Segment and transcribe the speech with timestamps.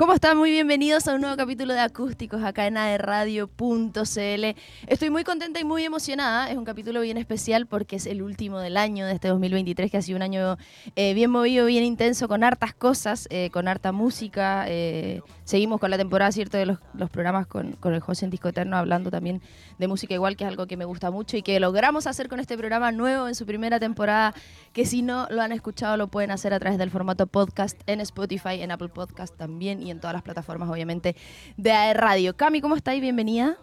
[0.00, 0.38] ¿Cómo están?
[0.38, 4.56] Muy bienvenidos a un nuevo capítulo de Acústicos acá en aerradio.cl.
[4.86, 6.50] Estoy muy contenta y muy emocionada.
[6.50, 9.98] Es un capítulo bien especial porque es el último del año de este 2023, que
[9.98, 10.56] ha sido un año
[10.96, 14.64] eh, bien movido, bien intenso, con hartas cosas, eh, con harta música.
[14.68, 16.78] Eh, seguimos con la temporada, ¿cierto?, de los,
[17.10, 19.42] programas con, el José en Disco Eterno, hablando también
[19.78, 22.40] de música igual, que es algo que me gusta mucho y que logramos hacer con
[22.40, 24.32] este programa nuevo en su primera temporada,
[24.72, 28.00] que si no lo han escuchado lo pueden hacer a través del formato podcast en
[28.00, 31.16] Spotify, en Apple Podcast también en todas las plataformas, obviamente,
[31.56, 32.36] de AE Radio.
[32.36, 33.00] Cami, ¿cómo estáis?
[33.00, 33.56] Bienvenida.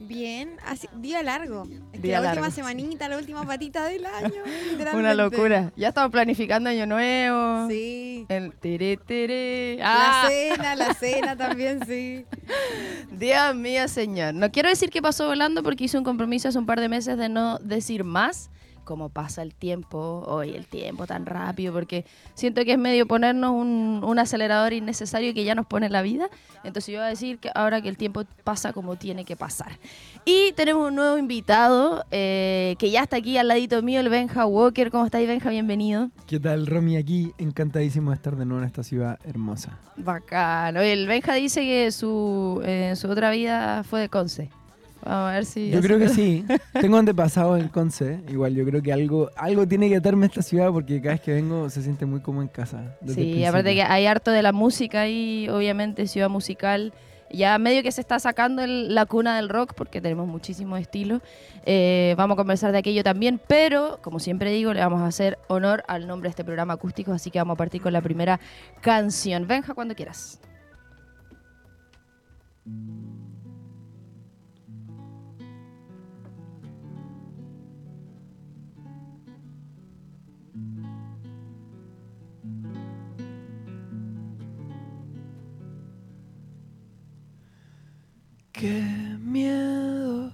[0.00, 1.66] Bien, así, día largo.
[2.02, 4.42] la última semanita, la última patita del año.
[4.94, 5.72] Una locura.
[5.76, 7.68] Ya estamos planificando año nuevo.
[7.68, 8.26] Sí.
[8.28, 9.76] El tere, tere.
[9.78, 10.28] La ah.
[10.28, 12.26] cena, la cena también, sí.
[13.12, 14.34] Dios mío, señor.
[14.34, 17.16] No quiero decir que pasó volando porque hice un compromiso hace un par de meses
[17.16, 18.50] de no decir más
[18.84, 22.04] cómo pasa el tiempo, hoy el tiempo tan rápido, porque
[22.34, 26.28] siento que es medio ponernos un, acelerador innecesario que ya nos pone la vida.
[26.62, 29.78] Entonces yo voy a decir que ahora que el tiempo pasa como tiene que pasar.
[30.24, 34.46] Y tenemos un nuevo invitado eh, que ya está aquí al ladito mío, el Benja
[34.46, 34.90] Walker.
[34.90, 35.50] ¿Cómo estáis, Benja?
[35.50, 36.10] Bienvenido.
[36.26, 36.96] ¿Qué tal, Romy?
[36.96, 39.78] Aquí encantadísimo de estar de nuevo en esta ciudad hermosa.
[39.96, 40.80] Bacano.
[40.80, 44.50] El Benja dice que su, eh, su otra vida fue de Conce.
[45.04, 45.70] Vamos a ver si.
[45.70, 46.44] Yo creo que sí.
[46.80, 48.20] Tengo antepasado en Conce.
[48.28, 51.32] Igual, yo creo que algo, algo tiene que atarme esta ciudad porque cada vez que
[51.32, 52.96] vengo se siente muy como en casa.
[53.06, 56.92] Sí, aparte que hay harto de la música ahí, obviamente, ciudad musical.
[57.30, 61.20] Ya medio que se está sacando la cuna del rock porque tenemos muchísimos estilos.
[61.66, 65.38] Eh, vamos a conversar de aquello también, pero como siempre digo, le vamos a hacer
[65.48, 68.38] honor al nombre de este programa acústico, así que vamos a partir con la primera
[68.80, 69.48] canción.
[69.48, 70.38] Benja, cuando quieras.
[88.64, 88.82] Qué
[89.20, 90.32] miedo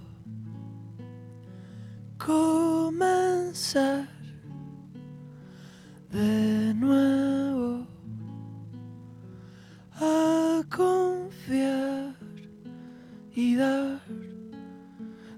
[2.17, 4.07] comenzar
[6.09, 7.85] de nuevo
[9.95, 12.15] a confiar
[13.35, 13.99] y dar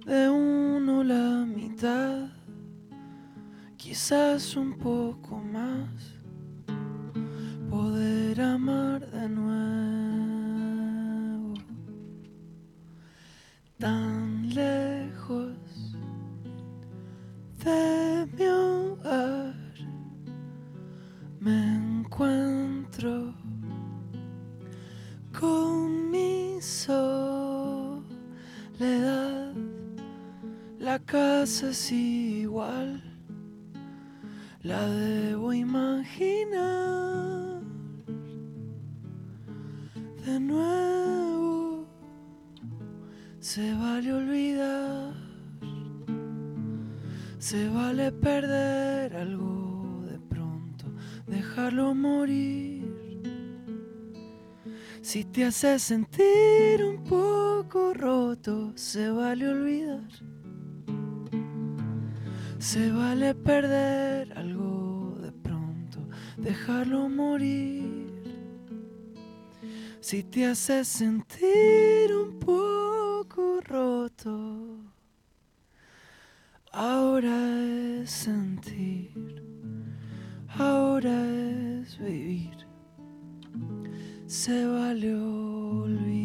[0.05, 2.27] de uno la mitad,
[3.75, 5.89] quizás un poco más,
[7.71, 10.12] poder amar de nuevo.
[13.83, 15.57] Tan lejos
[17.65, 19.53] de mi hogar
[21.41, 23.33] me encuentro
[25.37, 28.05] con mi soledad.
[30.79, 33.03] La casa es igual
[34.61, 37.61] la debo imaginar.
[40.25, 41.42] De nuevo
[43.43, 45.13] se vale olvidar,
[47.39, 50.85] se vale perder algo de pronto,
[51.27, 52.87] dejarlo morir.
[55.01, 60.07] Si te hace sentir un poco roto, se vale olvidar.
[62.59, 65.99] Se vale perder algo de pronto,
[66.37, 68.23] dejarlo morir.
[69.99, 72.72] Si te hace sentir un poco
[74.23, 74.77] roto.
[76.71, 79.43] Ahora es sentir,
[80.57, 81.25] ahora
[81.81, 82.57] es vivir.
[84.25, 86.22] Se vale olvidar.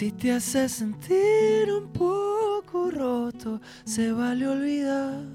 [0.00, 5.26] Si te hace sentir un poco roto, se vale olvidar.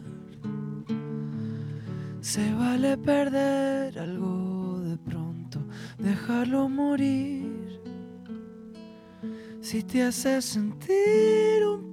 [2.19, 5.59] Se vale perder algo de pronto,
[5.99, 7.79] dejarlo morir.
[9.61, 11.84] si te hace sentir un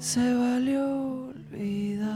[0.00, 2.08] Se vale olvidar.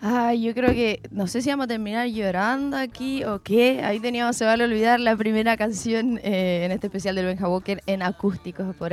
[0.00, 3.82] Ay, yo creo que, no sé si vamos a terminar llorando aquí o qué.
[3.82, 7.82] Ahí teníamos, se vale olvidar, la primera canción eh, en este especial del Benja Walker
[7.86, 8.92] en acústicos por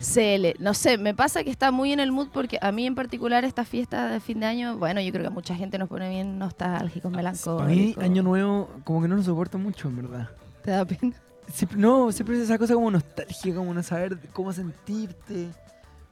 [0.00, 0.62] radio.cl.
[0.62, 3.44] No sé, me pasa que está muy en el mood porque a mí en particular
[3.44, 6.08] esta fiesta de fin de año, bueno, yo creo que a mucha gente nos pone
[6.10, 7.62] bien nostálgicos, melancólicos.
[7.62, 10.28] Para mí, Año Nuevo, como que no lo soporto mucho, en verdad.
[10.62, 11.14] ¿Te da pena?
[11.52, 15.48] Siempre- no, siempre es esa cosa como nostalgia, como no saber cómo sentirte.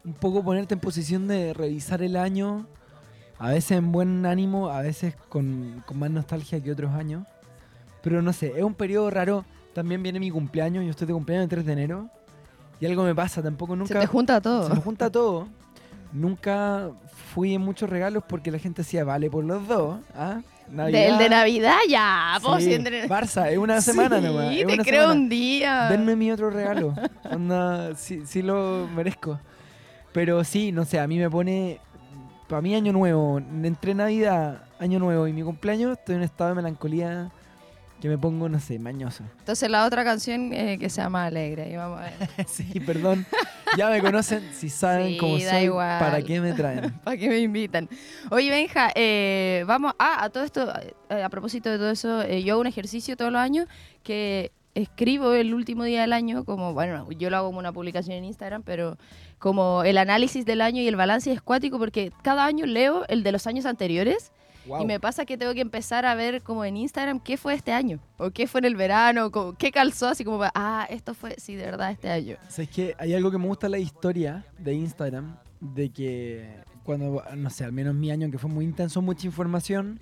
[0.04, 2.66] Un poco ponerte en posición de revisar el año.
[3.38, 7.26] A veces en buen ánimo, a veces con, con más nostalgia que otros años.
[8.02, 9.44] Pero no sé, es un periodo raro.
[9.74, 12.08] También viene mi cumpleaños, yo estoy de cumpleaños el 3 de enero.
[12.80, 13.94] Y algo me pasa, tampoco nunca...
[13.94, 14.68] Se te junta todo.
[14.68, 15.48] Se me junta todo.
[16.12, 16.90] Nunca
[17.32, 19.98] fui en muchos regalos porque la gente decía, vale por los dos.
[20.14, 20.40] ¿ah?
[20.68, 22.70] Del de Navidad ya, vos Sí,
[23.08, 24.52] Barça, es una semana sí, nomás.
[24.52, 25.12] es te una creo semana.
[25.20, 25.88] un día.
[25.88, 26.94] Denme mi otro regalo.
[27.30, 29.38] Onda, sí, sí lo merezco.
[30.12, 31.80] Pero sí, no sé, a mí me pone.
[32.48, 36.50] Para mí, año nuevo, entre Navidad, año nuevo y mi cumpleaños, estoy en un estado
[36.50, 37.30] de melancolía
[38.06, 39.24] que me pongo, no sé, mañoso.
[39.40, 41.68] Entonces la otra canción eh, que se llama Alegre.
[41.70, 42.12] Y vamos a ver.
[42.46, 43.26] sí, perdón.
[43.76, 45.98] Ya me conocen, si saben Sí, cómo soy, igual.
[45.98, 46.92] ¿para qué me traen?
[47.04, 47.88] ¿Para qué me invitan?
[48.30, 49.92] Oye, Benja, eh, vamos.
[49.98, 50.72] Ah, a todo esto,
[51.10, 53.66] eh, a propósito de todo eso, eh, yo hago un ejercicio todos los años
[54.04, 58.18] que escribo el último día del año, como, bueno, yo lo hago como una publicación
[58.18, 58.98] en Instagram, pero
[59.38, 63.22] como el análisis del año y el balance es cuático, porque cada año leo el
[63.24, 64.32] de los años anteriores.
[64.66, 64.82] Wow.
[64.82, 67.72] Y me pasa que tengo que empezar a ver como en Instagram qué fue este
[67.72, 71.36] año, o qué fue en el verano, como, qué calzó, así como, ah, esto fue,
[71.38, 72.36] sí, de verdad, este año.
[72.48, 72.94] ¿Sabes qué?
[72.98, 76.50] Hay algo que me gusta en la historia de Instagram, de que
[76.82, 80.00] cuando, no sé, al menos mi año, que fue muy intenso, mucha información,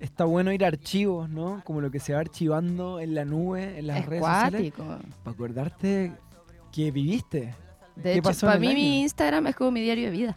[0.00, 1.62] está bueno ir a archivos, ¿no?
[1.64, 4.98] Como lo que se va archivando en la nube, en las es redes sociales, cuático.
[5.22, 6.12] para acordarte
[6.72, 7.54] que viviste.
[7.96, 9.02] De ¿Qué hecho, pasó para mí mi año?
[9.02, 10.36] Instagram es como mi diario de vida.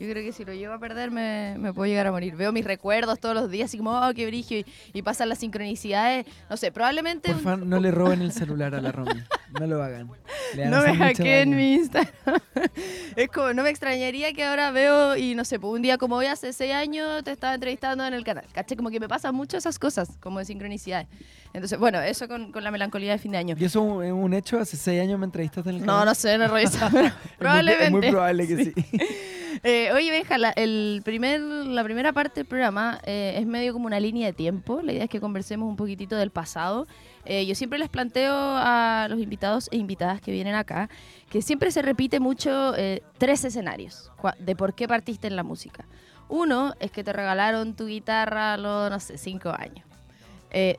[0.00, 2.36] Yo creo que si lo llego a perder me, me puedo llegar a morir.
[2.36, 5.38] Veo mis recuerdos todos los días, así como, oh, qué brillo, y, y pasan las
[5.38, 6.24] sincronicidades.
[6.48, 9.20] No sé, probablemente Por favor, no le roben el celular a la Romy.
[9.58, 10.08] No lo hagan.
[10.56, 12.12] No me hackeen mi Instagram.
[13.16, 16.16] es como, no me extrañaría que ahora veo, y no sé, pues un día como
[16.16, 18.44] hoy hace seis años te estaba entrevistando en el canal.
[18.52, 18.76] ¿Caché?
[18.76, 21.08] Como que me pasan mucho esas cosas, como de sincronicidades.
[21.52, 23.56] Entonces, bueno, eso con, con la melancolía de fin de año.
[23.58, 24.58] ¿Y eso es un hecho?
[24.60, 26.04] ¿Hace seis años me entrevistaste en el No, canal?
[26.06, 27.84] no sé, no he revisado, pero Es muy- probablemente.
[27.86, 28.72] Es muy probable que sí.
[29.62, 33.86] Eh, oye, Benja, la, el primer, la primera parte del programa eh, es medio como
[33.86, 34.80] una línea de tiempo.
[34.82, 36.86] La idea es que conversemos un poquitito del pasado.
[37.24, 40.88] Eh, yo siempre les planteo a los invitados e invitadas que vienen acá
[41.28, 42.72] que siempre se repite mucho
[43.18, 45.86] tres escenarios de por qué partiste en la música.
[46.28, 49.86] Uno es que te regalaron tu guitarra a los, no sé, cinco años.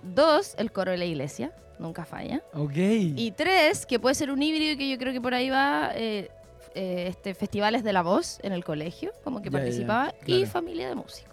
[0.01, 2.41] Dos, el coro de la iglesia, nunca falla.
[2.53, 2.75] Ok.
[2.75, 5.91] Y tres, que puede ser un híbrido y que yo creo que por ahí va,
[5.95, 6.29] eh,
[6.75, 10.37] eh, este, festivales de la voz en el colegio, como que Ya, ya, participaba, y
[10.37, 10.51] claro.
[10.51, 11.29] familia de músicos.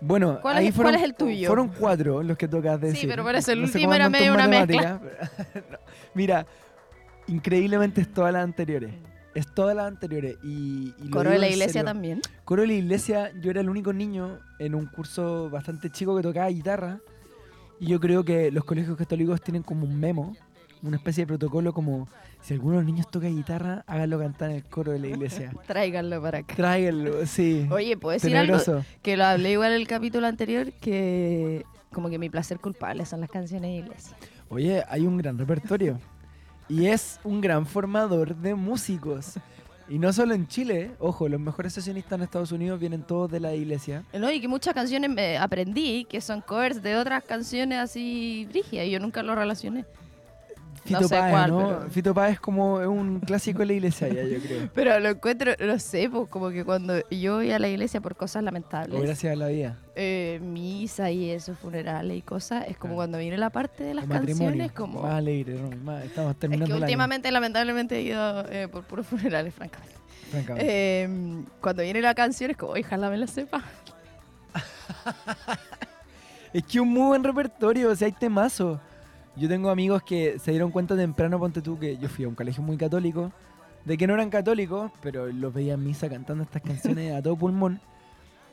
[0.00, 1.46] Bueno, ¿Cuál ahí es- fueron, cuál es el tuyo?
[1.48, 3.08] Fueron cuatro los que tocas de Sí, decir.
[3.10, 5.00] pero por eso el No último era medio una pero-
[5.70, 5.78] No,
[6.14, 6.46] Mira,
[7.28, 8.92] increíblemente es todas las anteriores.
[9.34, 10.36] Es todas las anteriores.
[10.42, 12.20] Y, y Coro de la iglesia también.
[12.44, 16.22] Coro de la iglesia, yo era el único niño en un curso bastante chico que
[16.22, 17.00] tocaba guitarra.
[17.78, 20.34] Y yo creo que los colegios católicos tienen como un memo,
[20.82, 22.08] una especie de protocolo como
[22.46, 25.50] si alguno de los niños toca guitarra, háganlo cantar en el coro de la iglesia.
[25.66, 26.54] Tráiganlo para acá.
[26.54, 27.66] Tráiganlo, sí.
[27.72, 28.56] Oye, ¿puedo decir algo?
[29.02, 33.20] Que lo hablé igual en el capítulo anterior, que como que mi placer culpable son
[33.20, 34.16] las canciones de iglesia.
[34.48, 35.98] Oye, hay un gran repertorio.
[36.68, 39.40] Y es un gran formador de músicos.
[39.88, 43.40] Y no solo en Chile, ojo, los mejores sesionistas en Estados Unidos vienen todos de
[43.40, 44.04] la iglesia.
[44.16, 48.86] No, y que muchas canciones me aprendí que son covers de otras canciones así brígidas
[48.86, 49.84] y yo nunca lo relacioné.
[50.86, 51.58] Fito No sé Páez, cuál, ¿no?
[51.58, 54.68] pero- Fito Páez es como es un clásico de la iglesia ya, yo creo.
[54.74, 58.14] Pero lo encuentro, no sé, pues como que cuando yo voy a la iglesia por
[58.16, 59.78] cosas O lamentables, gracias a la vida.
[59.96, 62.96] eh, misa y eso, funerales y cosas, es como Claro.
[62.96, 65.02] cuando viene la parte de las O canciones, como...
[65.02, 65.70] Más alegre, ¿no?
[65.84, 69.52] Más- estamos Es terminando que el año, últimamente, lamentablemente, he ido eh, por puros funerales,
[69.54, 69.96] francamente.
[70.30, 70.66] francamente.
[71.04, 73.62] Eh, cuando viene la canción es como, ojalá me la sepa.
[76.52, 78.78] Es que un muy buen repertorio, o sea, hay temazos.
[79.36, 82.34] Yo tengo amigos que se dieron cuenta temprano, ponte tú, que yo fui a un
[82.34, 83.32] colegio muy católico,
[83.84, 87.36] de que no eran católicos, pero los veía en misa cantando estas canciones a todo
[87.36, 87.80] pulmón.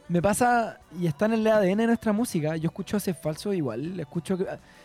[0.10, 3.98] Me pasa, y está en el ADN de nuestra música, yo escucho ese falso igual,
[4.00, 4.38] escucho,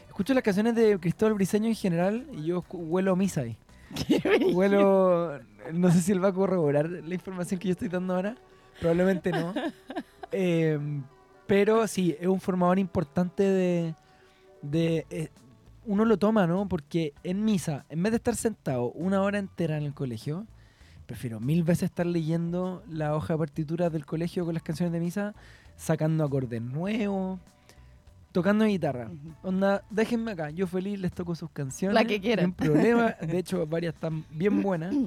[0.07, 3.57] escucho las canciones de Cristóbal Briseño en general y yo huelo misa ahí.
[4.53, 5.41] Huelo,
[5.73, 8.37] no sé si él va a corroborar la información que yo estoy dando ahora,
[8.79, 9.55] probablemente no.
[10.31, 11.03] Em,
[11.47, 13.95] pero sí, es un formador importante de...
[14.61, 15.31] de eh,
[15.89, 16.69] uno lo toma, ¿no?
[16.69, 20.47] Porque en misa, en vez de estar sentado una hora entera en el colegio,
[21.07, 25.01] prefiero mil veces estar leyendo la hoja de partituras del colegio con las canciones de
[25.01, 25.35] misa,
[25.77, 27.41] sacando acordes nuevos,
[28.33, 29.11] tocando guitarra.
[29.43, 31.95] Onda, déjenme acá, yo feliz les toco sus canciones.
[31.95, 32.45] La que quieran.
[32.45, 34.95] Sin problema, de hecho varias están bien buenas.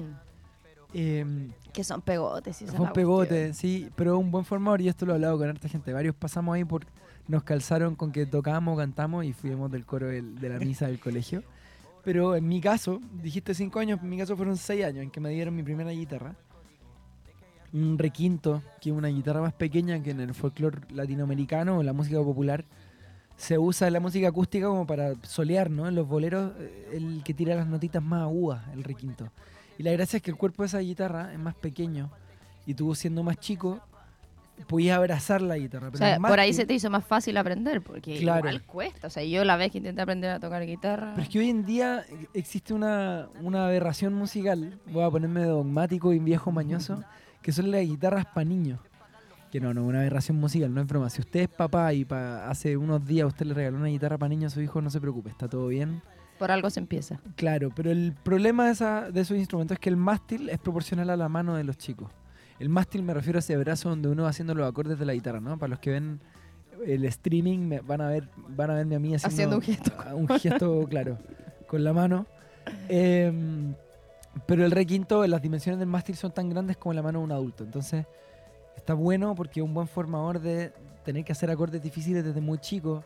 [0.94, 2.54] Em, que son pegotes.
[2.54, 5.66] Sí, son pegotes, sí, pero un buen formador y esto lo he hablado con harta
[5.66, 5.90] gente.
[5.90, 6.84] Varios pasamos ahí por,
[7.28, 11.42] nos calzaron con que tocábamos, cantamos y fuimos del coro de la misa del colegio.
[12.04, 15.20] Pero en mi caso, dijiste cinco años, en mi caso fueron seis años en que
[15.20, 16.34] me dieron mi primera guitarra.
[17.72, 21.92] Un requinto, que es una guitarra más pequeña que en el folclore latinoamericano o la
[21.92, 22.64] música popular
[23.36, 25.88] se usa la música acústica como para solear, ¿no?
[25.88, 29.30] En los boleros, eh, el que tira las notitas más agudas, el requinto.
[29.78, 32.10] Y la gracia es que el cuerpo de esa guitarra es más pequeño
[32.66, 33.80] y tú siendo más chico
[34.66, 35.88] podías abrazar la guitarra.
[35.88, 39.06] o sea, por ahí se te hizo más fácil aprender, porque igual cuesta.
[39.06, 41.12] O sea, yo la vez que intenté aprender a tocar guitarra...
[41.14, 42.04] Pero es que hoy en día
[42.34, 47.02] existe una, una aberración musical, voy a ponerme dogmático y viejo mañoso,
[47.42, 48.80] que son las guitarras para niños.
[49.50, 51.10] Que no, no, una aberración musical, no es broma.
[51.10, 54.52] Si usted es papá y hace unos días usted le regaló una guitarra para niños
[54.52, 56.00] a su hijo, no se preocupe, está todo bien.
[56.38, 57.20] Por algo se empieza.
[57.36, 61.10] Claro, pero el problema de, esa, de esos instrumentos es que el mástil es proporcional
[61.10, 62.10] a la mano de los chicos.
[62.62, 65.14] El mástil me refiero a ese brazo donde uno va haciendo los acordes de la
[65.14, 65.58] guitarra, ¿no?
[65.58, 66.20] Para los que ven
[66.86, 69.90] el streaming me van a ver van a verme a mí haciendo, un gesto.
[70.14, 71.18] Un gesto, claro,
[71.66, 72.24] con la mano.
[72.88, 73.74] Em,
[74.46, 77.32] pero el requinto, las dimensiones del mástil son tan grandes como la mano de un
[77.32, 77.64] adulto.
[77.64, 78.06] Entonces,
[78.76, 80.72] está bueno porque es un buen formador de
[81.04, 83.02] tener que hacer acordes difíciles desde muy chico,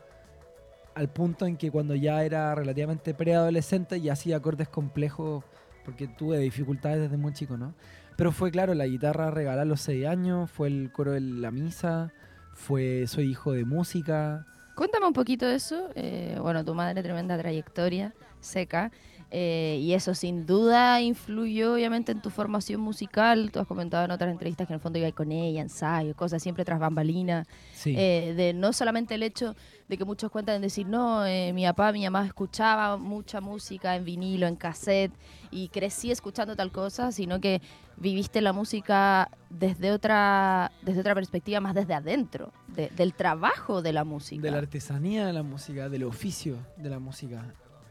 [0.95, 5.45] al punto en que cuando ya era relativamente preadolescente ya hacía acordes complejos
[5.83, 7.73] porque tuve dificultades desde muy chico, ¿no?
[8.17, 11.51] Pero fue claro, la guitarra regalada a los seis años, fue el coro de la
[11.51, 12.13] misa,
[12.55, 14.47] fue Soy hijo de música.
[14.75, 15.91] Cuéntame un poquito de eso.
[15.95, 18.91] Eh, bueno, tu madre, tremenda trayectoria, seca.
[19.33, 23.51] Eh, y eso sin duda influyó obviamente en tu formación musical.
[23.51, 26.43] Tú has comentado en otras entrevistas que en el fondo iba con ella, ensayo, cosas
[26.43, 27.45] siempre tras bambalina.
[27.85, 29.57] Eh, de no solamente el hecho
[29.89, 33.97] de que muchos cuentan en decir, no, eh, mi papá, mi mamá escuchaba mucha música
[33.97, 35.13] en vinilo, en cassette,
[35.51, 37.61] y crecí escuchando tal cosa, sino que
[37.97, 44.05] viviste la música desde otra, desde otra perspectiva, más desde adentro, del trabajo de la
[44.05, 44.43] música.
[44.43, 47.45] De la artesanía de la música, del oficio de la música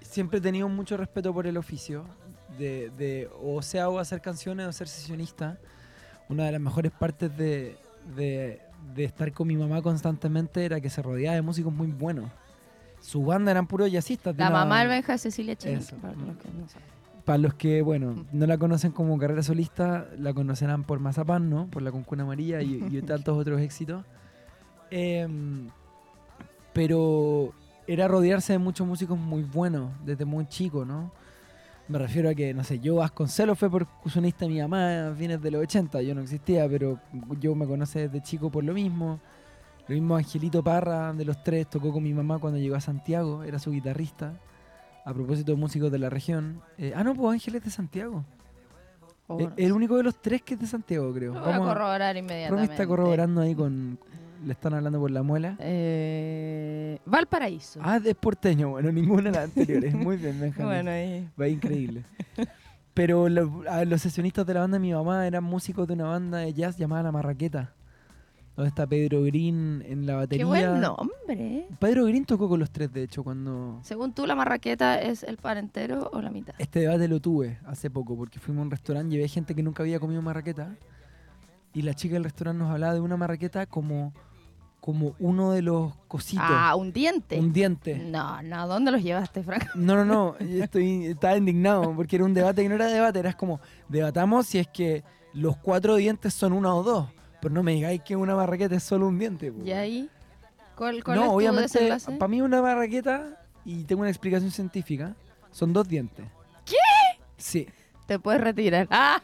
[0.06, 2.06] siempre he tenido mucho respeto por el oficio,
[2.58, 5.58] de, o sea, o hacer canciones o ser sesionista.
[6.30, 7.78] Una de las mejores partes de,
[8.96, 12.32] estar con mi mamá constantemente era que se rodeaba de músicos muy buenos.
[13.02, 14.36] Su banda eran puros jazzistas.
[14.38, 16.48] La mamá Albenja Cecilia Chile, para los que
[17.84, 18.26] bueno, mm.
[18.34, 21.68] no la conocen como carrera solista, la conocerán por Mazapán, ¿no?
[21.68, 24.04] Por La Concuna María y, tantos otros éxitos.
[24.92, 25.70] Em,
[26.74, 27.54] pero
[27.88, 31.12] era rodearse de muchos músicos muy buenos desde muy chico, ¿no?
[31.88, 35.42] Me refiero a que, no sé, yo Vasconcelos fue percusionista de mi mamá a fines
[35.42, 37.00] de los 80, yo no existía, pero
[37.40, 39.20] yo me conocí desde chico por lo mismo.
[39.88, 43.44] Lo mismo Angelito Parra, de los tres, tocó con mi mamá cuando llegó a Santiago,
[43.44, 44.34] era su guitarrista.
[45.06, 46.62] A propósito de músicos de la región.
[46.78, 48.26] Eh, ah, no, pues Ángel es de Santiago.
[49.40, 51.34] Eh, el único de los tres que es de Santiago, creo.
[51.34, 52.74] Voy a corroborar inmediatamente.
[52.74, 54.00] está corroborando ahí con,
[54.44, 55.58] le están hablando por la muela.
[55.60, 57.80] Eh, Valparaíso.
[57.84, 58.70] Ah, es porteño.
[58.70, 59.94] Bueno, ninguna de las anteriores.
[59.96, 60.68] Muy bien, Benjamín.
[60.68, 61.30] bueno, ahí.
[61.40, 62.04] Va increíble.
[62.96, 66.54] Pero los sesionistas de la banda de mi mamá eran músicos de una banda de
[66.54, 67.74] jazz llamada La Marraqueta.
[68.56, 70.46] Donde está Pedro Green en la batería.
[70.46, 71.68] Qué buen nombre.
[71.80, 73.80] Pedro Green tocó con los tres, de hecho, cuando...
[73.84, 76.56] Según tú, ¿la marraqueta es el pan entero o la mitad?
[76.58, 79.62] Este debate lo tuve hace poco, porque fuimos a un restaurante, y llevé gente que
[79.62, 80.76] nunca había comido marraqueta,
[81.74, 84.14] y la chica del restaurante nos hablaba de una marraqueta como
[84.86, 86.46] como uno de los cositos.
[86.48, 87.40] Ah, un diente.
[87.40, 87.96] Un diente.
[87.96, 89.74] No, no, ¿dónde los llevaste, Frank?
[89.74, 93.34] No, no, no, estoy, estaba indignado porque era un debate que no era debate, era
[93.34, 93.60] como,
[93.90, 97.10] debatamos si es que los cuatro dientes son uno o dos,
[97.46, 99.54] pero no me digáis que una barraqueta es solo un diente.
[99.64, 100.10] ¿Y ahí?
[100.76, 105.16] ¿Cuál, cuál no, es obviamente, para mí una barraqueta, y tengo una explicación científica,
[105.52, 106.26] son dos dientes.
[106.66, 106.76] ¿Qué?
[107.38, 107.68] Sí.
[108.08, 108.88] Te puedes retirar.
[108.90, 109.22] ¡Ah!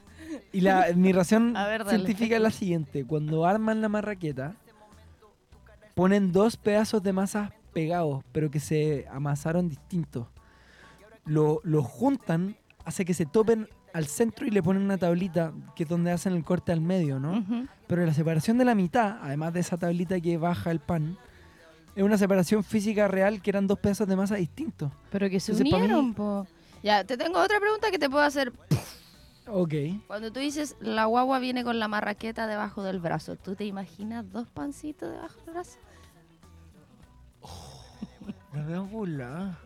[0.52, 1.56] Y la, mi razón
[1.90, 4.54] científica es la siguiente, cuando arman la marraqueta,
[5.96, 10.28] ponen dos pedazos de masa pegados, pero que se amasaron distintos.
[11.26, 15.84] lo, lo juntan, hace que se topen al centro y le ponen una tablita que
[15.84, 17.46] es donde hacen el corte al medio, ¿no?
[17.88, 21.18] Pero la separación de la mitad, además de esa tablita que baja el pan,
[21.96, 24.92] es una separación física real que eran dos pedazos de masa distintos.
[25.10, 26.48] Pero que se Entonces, mí- unieron, po.
[26.84, 28.54] Ya, te tengo otra pregunta que te puedo hacer.
[29.48, 29.74] Ok.
[30.08, 34.32] Cuando tú dices la guagua viene con la marraqueta debajo del brazo, ¿tú te imaginas
[34.32, 35.78] dos pancitos debajo del brazo?
[38.54, 39.58] La veo burlada.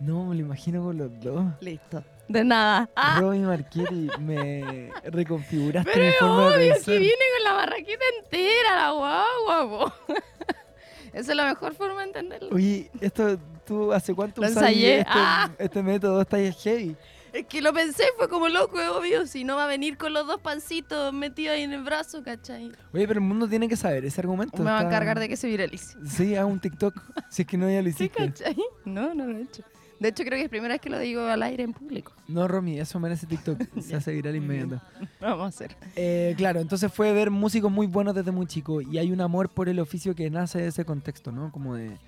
[0.00, 1.44] No, me lo imagino con los dos.
[1.60, 2.02] Listo.
[2.32, 2.88] De nada.
[2.94, 6.94] Ah, Robin Marchieri, me reconfiguraste pero mi forma de obvio pensar.
[6.94, 10.14] que viene con la marraqueta entera, la guagua, po.
[11.12, 12.54] Esa es la mejor forma de entenderlo.
[12.54, 14.98] Oye, esto, ¿tú hace cuánto Lo usas ensayé.
[15.00, 15.50] este, Ah.
[15.58, 16.20] este método?
[16.20, 16.96] Está heavy.
[17.32, 19.26] Es que lo pensé, fue como loco, es obvio.
[19.26, 22.70] Si no va a venir con los dos pancitos metidos ahí en el brazo, ¿cachai?
[22.92, 24.56] Oye, pero el mundo tiene que saber ese argumento.
[24.62, 25.96] Me va a encargar de que se viralice.
[26.08, 26.94] Sí, haga un TikTok.
[27.28, 28.56] si es que no ya lo ¿Sí, cachai?
[28.84, 29.62] No, no lo he hecho.
[30.00, 32.12] De hecho, creo que es la primera vez que lo digo al aire en público.
[32.26, 33.60] no, Romy, eso merece TikTok.
[33.80, 34.80] Se hace viral inmediato.
[35.20, 35.76] Vamos a hacer.
[35.94, 39.50] Eh, claro, entonces fue ver músicos muy buenos desde muy chico y hay un amor
[39.50, 41.52] por el oficio que nace de ese contexto, ¿no?
[41.52, 41.98] Como de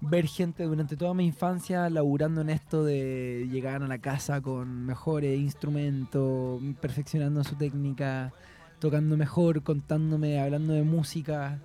[0.00, 4.86] ver gente durante toda mi infancia laburando en esto de llegar a la casa con
[4.86, 8.32] mejores instrumentos, perfeccionando su técnica,
[8.80, 11.60] tocando mejor, contándome, hablando de música.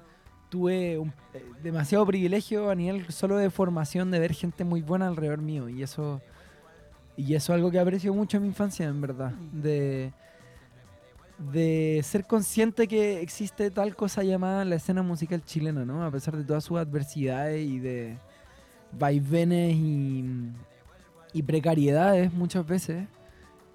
[0.55, 5.05] Tuve un- eh, demasiado privilegio a nivel solo de formación de ver gente muy buena
[5.07, 6.21] alrededor mío y eso
[7.17, 10.13] y eso es algo que aprecio mucho en mi infancia, en verdad, de
[11.51, 16.05] de ser consciente que existe tal cosa llamada la escena musical chilena, ¿no?
[16.05, 18.15] A pesar de todas sus adversidades y de
[18.97, 20.23] vaivenes y,
[21.33, 23.05] y precariedades muchas veces,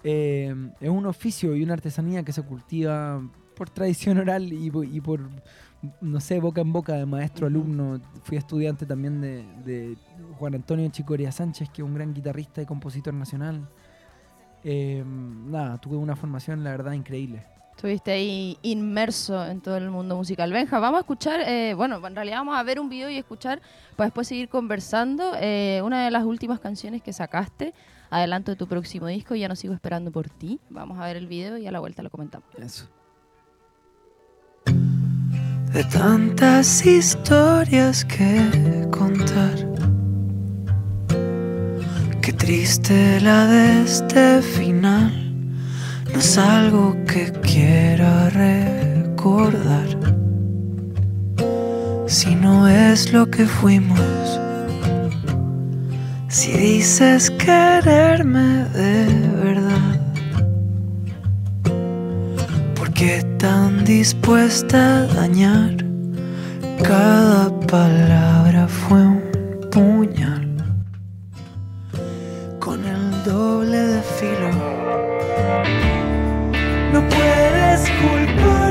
[0.03, 3.21] eh, es un oficio y una artesanía que se cultiva
[3.55, 5.19] por tradición oral y, po- y por,
[5.99, 7.99] no sé, boca en boca de maestro alumno.
[8.23, 9.97] Fui estudiante también de, de
[10.37, 13.67] Juan Antonio Chicoria Sánchez, que es un gran guitarrista y compositor nacional.
[14.63, 17.43] Eh, nada, tuve una formación, la verdad, increíble.
[17.75, 20.51] Estuviste ahí inmerso en todo el mundo musical.
[20.53, 23.59] Benja, vamos a escuchar, eh, bueno, en realidad vamos a ver un video y escuchar
[23.95, 25.31] para después seguir conversando.
[25.39, 27.73] eh, una de las últimas canciones que sacaste,
[28.11, 30.59] adelanto de tu próximo disco, Ya no sigo esperando por ti.
[30.69, 32.47] Vamos a ver el video y a la vuelta lo comentamos.
[32.59, 32.87] Eso.
[35.73, 39.55] De tantas historias que contar.
[42.21, 45.11] Qué triste la de este final,
[46.13, 49.87] no es algo que quiera recordar.
[52.05, 54.01] Si no es lo que fuimos,
[56.27, 59.05] si dices quererme de
[59.43, 59.90] verdad.
[63.01, 65.75] ¿Por qué tan dispuesta a dañar?
[66.83, 69.21] Cada palabra fue un
[69.71, 70.47] puñal
[72.59, 74.51] con el doble de filo.
[76.93, 78.70] No puedes culparme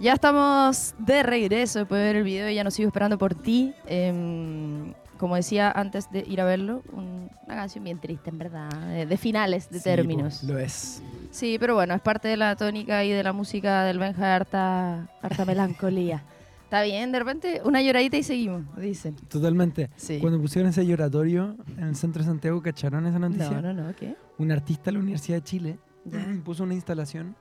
[0.00, 2.48] Ya estamos de regreso después de ver el video.
[2.50, 3.74] Ya nos sigo esperando por ti.
[3.86, 9.16] Em, como decía antes de ir a verlo, una canción bien triste, en verdad, de,
[9.16, 10.44] finales, de términos.
[10.44, 11.02] lo es.
[11.32, 15.08] Sí, pero bueno, es parte de la tónica y de la música del Benja, harta,
[15.20, 16.22] harta melancolía.
[16.64, 19.16] Está bien, de repente una lloradita y seguimos, dicen.
[19.28, 19.90] Totalmente.
[20.20, 23.60] Cuando pusieron ese lloratorio en el centro de Santiago, ¿cacharon esa noticia?
[23.60, 24.14] No, no, no, ¿qué?
[24.36, 25.78] Un artista de la Universidad de Chile
[26.44, 27.34] puso una instalación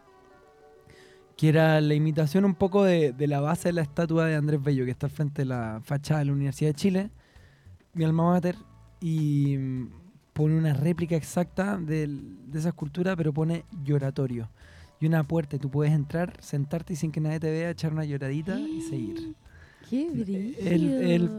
[1.38, 4.62] que era la imitación un poco de, de, la base de la estatua de Andrés
[4.62, 7.12] Bello, que está al frente de la fachada de la Universidad de Chile,
[7.94, 8.56] mi alma mater,
[9.00, 9.90] y mm,
[10.34, 14.50] pone una réplica exacta de, de esa escultura, pero pone lloratorio.
[15.00, 18.04] Y una puerta, tú puedes entrar, sentarte y sin que nadie te vea, echar una
[18.04, 19.36] lloradita y seguir.
[19.90, 20.58] ¡Qué brillo!
[20.60, 21.30] El,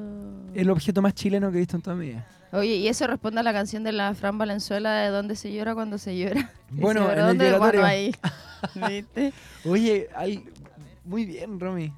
[0.55, 2.27] el, objeto más chileno que he visto en toda mi vida.
[2.53, 5.75] Oye, y eso responde a la canción de la Fran Valenzuela de ¿Dónde se llora
[5.75, 6.51] cuando se llora?
[6.71, 7.85] Bueno, en el lloratorio.
[7.85, 8.15] ahí.
[8.75, 9.33] ¿Viste?
[9.65, 10.09] Oye,
[11.05, 11.93] muy bien, Romy.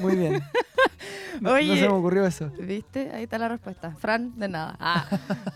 [0.00, 0.42] Muy bien.
[1.46, 2.50] Oye, no se me ocurrió eso.
[2.58, 3.10] ¿Viste?
[3.14, 3.92] Ahí está la respuesta.
[3.98, 4.76] Fran, de nada.
[4.78, 5.06] Ah.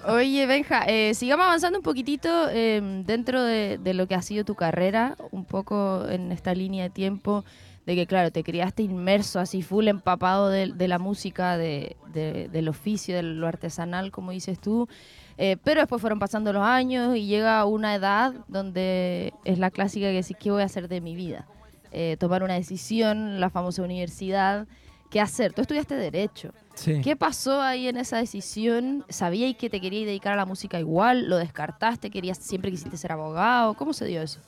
[0.07, 4.55] Oye, Benja, eh, sigamos avanzando un poquitito em, dentro de, lo que ha sido tu
[4.55, 7.45] carrera, un poco en esta línea de tiempo,
[7.87, 13.15] de que, claro, te criaste inmerso, así full empapado de, la música, de, del oficio,
[13.15, 14.89] de lo artesanal, como dices tú.
[15.37, 20.07] Eh, pero después fueron pasando los años y llega una edad donde es la clásica
[20.07, 21.47] que decís, ¿qué voy a hacer de mi vida?
[21.91, 24.67] Eh, tomar una decisión, la famosa universidad,
[25.11, 25.53] ¿qué hacer?
[25.53, 26.53] Tú estudiaste Derecho.
[27.03, 29.05] ¿Qué pasó ahí en esa decisión?
[29.09, 31.29] ¿Sabíais que te querías dedicar a la música igual?
[31.29, 32.11] ¿Lo descartaste?
[32.11, 33.75] ¿Querías, siempre quisiste ser abogado?
[33.75, 34.41] ¿Cómo se dio eso?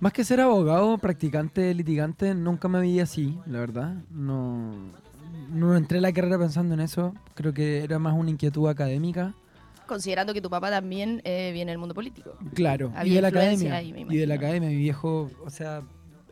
[0.00, 3.94] Más que ser abogado, practicante, litigante, nunca me vi así, la verdad.
[4.10, 4.72] No,
[5.52, 7.14] no entré a la carrera pensando en eso.
[7.34, 9.34] Creo que era más una inquietud académica
[9.90, 12.36] considerando que tu papá también eh, viene del mundo político.
[12.54, 13.82] Claro, y de la academia.
[13.82, 15.82] y de la academia, mi viejo, o sea,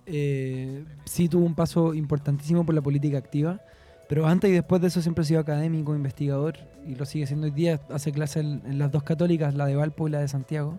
[0.07, 3.61] eh, sí tuvo un paso importantísimo por la política activa,
[4.09, 7.47] pero antes y después de eso siempre ha sido académico, investigador, y lo sigue siendo
[7.47, 7.81] hoy día.
[7.91, 10.79] Hace clases en, las dos católicas, la de Valpo y la de Santiago.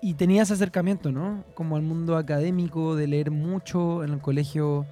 [0.00, 1.44] Y tenía ese acercamiento, ¿no?
[1.54, 4.86] Como al mundo académico, de leer mucho en el colegio.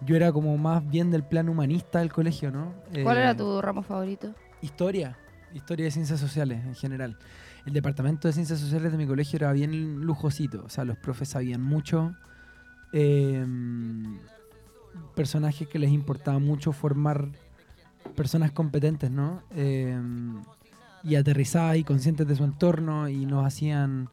[0.00, 2.74] Yo era como más bien del plan humanista del colegio, ¿no?
[3.02, 4.34] ¿Cuál era eh, tu ramo favorito?
[4.60, 5.16] Historia,
[5.52, 7.16] historia de ciencias sociales en general.
[7.66, 11.30] El departamento de ciencias sociales de mi colegio era bien lujosito, o sea, los profes
[11.30, 12.14] sabían mucho
[12.96, 14.20] Em,
[15.16, 17.26] personajes que les importaba mucho formar
[18.14, 19.42] personas competentes, ¿no?
[19.50, 20.40] Em,
[21.02, 24.10] y aterrizadas y conscientes de su entorno y nos hacían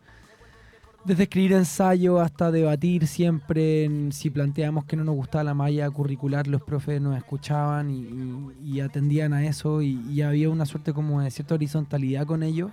[1.06, 6.48] desde escribir ensayo hasta debatir siempre si planteamos que no nos gustaba la malla curricular,
[6.48, 11.30] los profes nos escuchaban y, atendían a eso y, y, había una suerte como de
[11.32, 12.72] cierta horizontalidad con ellos,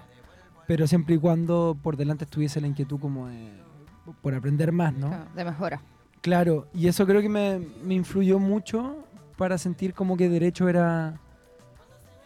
[0.66, 3.68] pero siempre y cuando por delante estuviese la inquietud como de
[4.22, 5.10] por aprender más, ¿no?
[5.34, 5.80] De mejora.
[6.20, 7.60] Claro, y eso creo que me,
[7.94, 9.04] influyó mucho
[9.36, 11.20] para sentir como que derecho era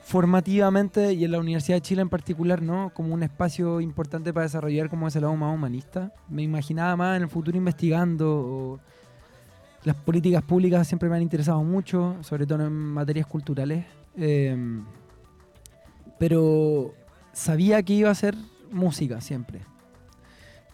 [0.02, 2.90] formativamente y en la Universidad de Chile en particular, ¿no?
[2.94, 6.12] Como un espacio importante para desarrollar como ese lado más humanista.
[6.28, 8.80] Me imaginaba más en el futuro investigando.
[9.84, 13.84] las políticas públicas siempre me han interesado mucho, sobre todo en materias culturales.
[14.16, 14.84] Em,
[16.18, 16.94] pero
[17.32, 18.36] sabía que iba a ser
[18.70, 19.72] música siempre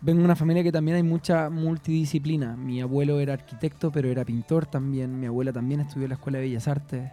[0.01, 2.57] vengo de una familia que también hay mucha multidisciplina.
[2.57, 5.19] Mi abuelo era arquitecto, pero era pintor también.
[5.19, 7.11] Mi abuela también estudió en la Escuela de Bellas Artes.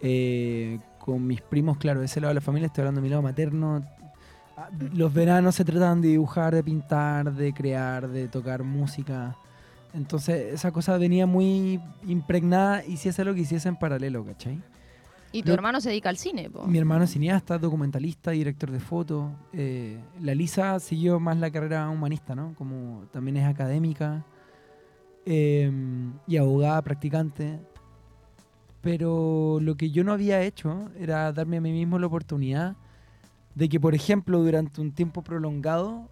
[0.00, 3.10] Eh, con mis primos, claro, de ese lado de la familia, estoy hablando de mi
[3.10, 3.84] lado materno.
[4.56, 9.36] Ah, los veranos se trataban de dibujar, de pintar, de crear, de tocar música.
[9.92, 14.62] Entonces esa cosa venía muy impregnada y si es lo que hiciese en paralelo, ¿cachai?
[15.30, 16.50] ¿Y tu hermano se dedica al cine?
[16.66, 19.30] Mi hermano es cineasta, documentalista, director de foto.
[19.52, 22.54] Eh, la Lisa siguió más la carrera humanista, ¿no?
[22.54, 24.24] Como también es académica
[25.26, 27.60] em, y abogada practicante.
[28.84, 32.76] Pero lo que yo no había hecho era darme a mí mismo la oportunidad
[33.56, 36.08] de que, por ejemplo, durante un tiempo prolongado,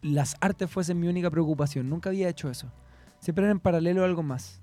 [0.00, 1.90] las artes fuesen mi única preocupación.
[1.90, 2.72] Nunca había hecho eso.
[3.20, 4.62] Siempre era en paralelo a algo más.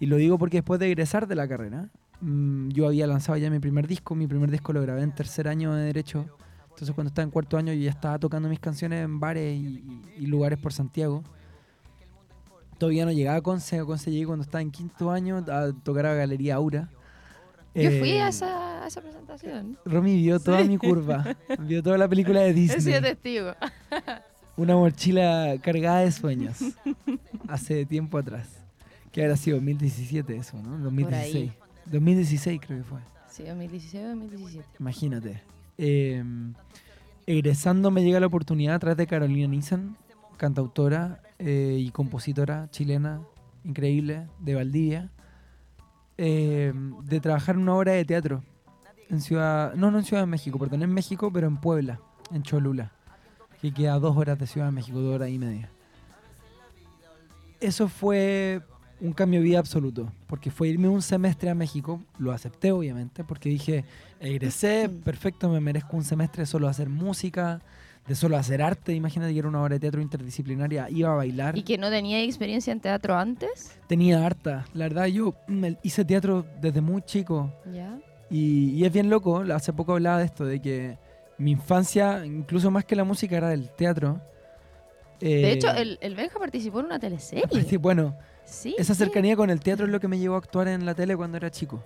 [0.00, 3.50] Y lo digo porque después de egresar de la carrera, Mm, yo había lanzado ya
[3.50, 6.26] mi primer disco, mi primer disco lo grabé en tercer año de Derecho,
[6.70, 10.26] entonces cuando estaba en cuarto año yo ya estaba tocando mis canciones en bares y,
[10.26, 11.22] lugares por Santiago.
[12.78, 16.06] Todavía no llegaba a Conce, a Conce llegué cuando estaba en quinto año a tocar
[16.06, 16.90] a Galería Aura.
[17.74, 19.78] Yo fui a eh, esa, esa, presentación.
[19.84, 22.94] Romy vio toda mi curva, vio toda la película de Disney.
[22.94, 23.52] He testigo.
[24.56, 26.58] Una mochila cargada de sueños,
[27.48, 28.48] hace tiempo atrás.
[29.12, 30.78] Que habrá sido 2017 eso, ¿no?
[30.78, 31.52] 2016.
[31.86, 32.98] 2016 creo que fue.
[33.30, 34.68] Sí, 2016 o 2017.
[34.80, 35.42] Imagínate.
[35.76, 36.24] Eh,
[37.26, 39.96] egresando me llega la oportunidad a través de Carolina Nissan,
[40.38, 43.20] cantautora eh, y compositora chilena,
[43.64, 45.10] increíble, de Valdivia,
[46.18, 46.72] eh,
[47.04, 48.42] de trabajar en una obra de teatro
[49.10, 52.00] en Ciudad, no, no en Ciudad de México, perdón, en México, pero en Puebla,
[52.32, 52.92] en Cholula,
[53.60, 55.70] que queda a dos horas de Ciudad de México, dos horas y media.
[57.60, 58.62] Eso fue
[59.00, 63.24] un cambio de vida absoluto, porque fue irme un semestre a México, lo acepté obviamente,
[63.24, 63.84] porque dije,
[64.20, 67.60] egresé, perfecto, me merezco un semestre solo hacer música,
[68.06, 71.56] de solo hacer arte, imagínate que era una obra de teatro interdisciplinaria, iba a bailar.
[71.58, 73.78] ¿Y que no tenía experiencia en teatro antes?
[73.88, 77.98] Tenía harta, la verdad yo me- hice teatro desde muy chico Ya.
[78.30, 80.98] y, y es bien loco, hace poco hablaba de esto, de que
[81.38, 84.20] mi infancia, incluso más que la música, era del teatro.
[85.20, 87.44] De Eh, hecho, el, el Benja participó en una teleserie.
[87.80, 88.76] bueno, Sí.
[88.78, 88.98] esa sí.
[89.02, 91.36] cercanía con el teatro es lo que me llevó a actuar en la tele cuando
[91.38, 91.82] era chico.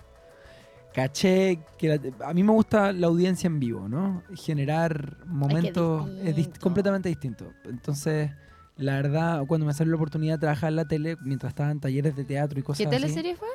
[0.93, 4.23] Caché que la- a mí me gusta la audiencia en vivo, ¿no?
[4.35, 7.51] Generar momentos es completamente distinto.
[7.65, 8.29] Entonces,
[8.77, 11.79] la verdad, cuando me salió la oportunidad de trabajar en la tele, mientras estaba en
[11.79, 13.47] talleres de teatro y cosas ¿Qué así, teleserie fue?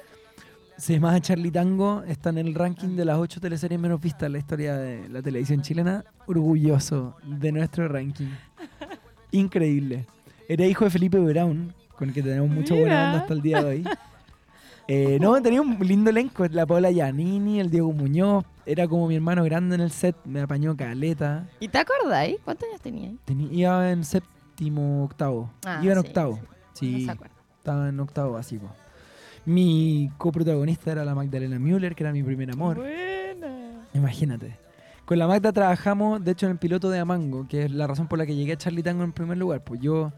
[0.79, 4.33] se llama Charlie Tango, está en el ranking de las ocho teleseries menos vistas en
[4.33, 6.05] la historia de la televisión chilena.
[6.27, 8.29] Orgulloso de nuestro ranking.
[9.33, 10.07] Increíble.
[10.49, 13.07] Era hijo de Felipe Brown, con el que tenemos mucha buena Mira.
[13.09, 13.85] onda hasta el día de hoy.
[14.89, 16.47] Eh, no, tenía un lindo elenco.
[16.51, 18.45] La Paola Giannini, el Diego Muñoz.
[18.65, 20.17] Era como mi hermano grande en el set.
[20.25, 21.49] Me apañó caleta.
[21.61, 22.37] ¿Y te acordáis?
[22.45, 23.15] ¿Cuántos años tenías?
[23.25, 25.51] Tenía- iba en séptimo, octavo.
[25.65, 26.39] Ah, iba en sí, octavo.
[26.73, 27.07] sí.
[27.07, 27.21] No se
[27.59, 28.71] estaba en octavo básico.
[29.45, 32.77] Mi coprotagonista era la Magdalena Müller, que era mi primer amor.
[32.77, 33.87] Buena.
[33.95, 34.57] Imagínate.
[35.05, 38.09] Con la Magda trabajamos, de hecho, en el piloto de Amango, que es la razón
[38.09, 39.63] por la que llegué a Charlie Tango en primer lugar.
[39.63, 40.13] Pues yo,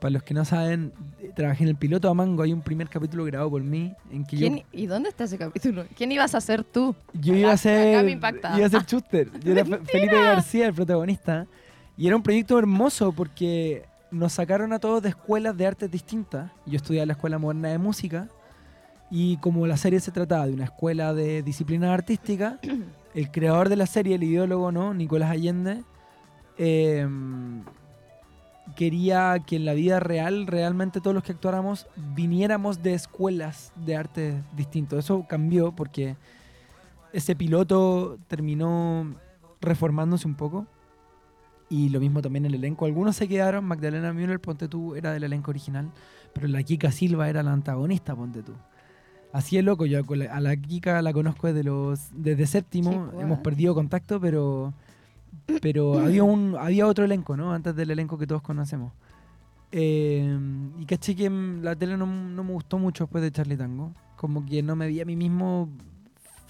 [0.00, 0.92] para los que no saben,
[1.36, 2.42] trabajé en el piloto de Amango.
[2.42, 5.38] Hay un primer capítulo grabado por mí en que yo, ¿Quién- ¿Y dónde está ese
[5.38, 5.84] capítulo?
[5.96, 6.94] ¿Quién ibas a ser tú?
[7.12, 8.56] yo iba a ser, acá me impacta.
[8.56, 9.28] iba a ser Schuster.
[9.44, 11.46] Yo era Fe- Felipe García, el protagonista.
[11.96, 16.50] Y era un proyecto hermoso porque nos sacaron a todos de escuelas de artes distintas.
[16.66, 18.28] Yo estudiaba en la Escuela Moderna de Música.
[19.10, 22.58] Y como la serie se trataba de una escuela de disciplina artística,
[23.14, 24.94] el creador de la serie, el ideólogo, ¿no?
[24.94, 25.82] Nicolás Allende,
[26.58, 27.06] eh,
[28.76, 33.96] quería que en la vida real, realmente todos los que actuáramos, viniéramos de escuelas de
[33.96, 34.98] arte distintos.
[34.98, 36.16] Eso cambió porque
[37.12, 39.14] ese piloto terminó
[39.60, 40.66] reformándose un poco.
[41.68, 42.84] Y lo mismo también el elenco.
[42.84, 43.64] Algunos se quedaron.
[43.64, 45.90] Magdalena Müller, ponte tú, era del elenco original.
[46.32, 48.52] Pero la Kika Silva era la antagonista, ponte tú.
[49.32, 49.86] Así es loco.
[49.86, 52.90] Yo a la Kika la conozco desde, los, desde séptimo.
[52.90, 53.24] Sí, pues.
[53.24, 54.74] Hemos perdido contacto, pero,
[55.60, 57.52] pero había, un, había otro elenco, ¿no?
[57.52, 58.92] Antes del elenco que todos conocemos.
[59.72, 60.36] Eh,
[60.78, 63.92] y caché que mm, la tele no, no me gustó mucho después de Charlie Tango.
[64.16, 65.68] Como que no me vi a mí mismo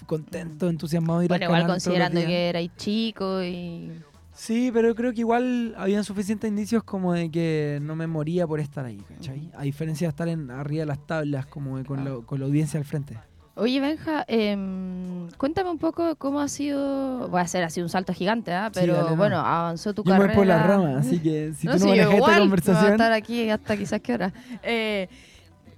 [0.07, 3.91] contento, entusiasmado de ir Bueno, al igual considerando que erais chico y...
[4.33, 8.59] Sí, pero creo que igual habían suficientes indicios como de que no me moría por
[8.59, 9.51] estar ahí, ¿cachai?
[9.55, 12.03] A diferencia de estar en, arriba de las tablas, como de con, Ah.
[12.05, 13.17] la, con la audiencia al frente.
[13.55, 17.27] Oye, Benja, em, cuéntame un poco cómo ha sido...
[17.27, 18.51] Voy a hacer así un salto gigante.
[18.51, 19.15] Sí, Pero dale, no.
[19.17, 20.33] bueno, avanzó tu Yo me carrera...
[20.33, 22.31] voy por las ramas, así que si No, tú no sí, yo manejas esta igual,
[22.31, 22.91] Voy a conversación...
[22.93, 24.33] estar aquí hasta quizás qué hora.
[24.63, 25.09] Eh,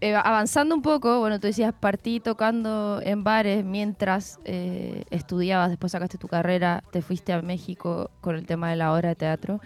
[0.02, 5.94] eh, avanzando un poco, bueno, tú decías, partí tocando en bares mientras eh, estudiabas, después
[5.94, 9.62] sacaste tu carrera, te fuiste a México con el tema de la obra de teatro.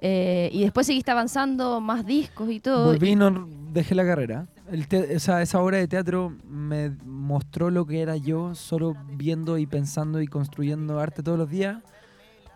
[0.00, 2.86] Eh, y después seguiste avanzando, más discos y todo.
[2.86, 4.46] Volví y no dejé la carrera.
[4.70, 9.58] El te- esa, esa obra de teatro me mostró lo que era yo, solo viendo
[9.58, 11.78] y pensando y construyendo arte todos los días.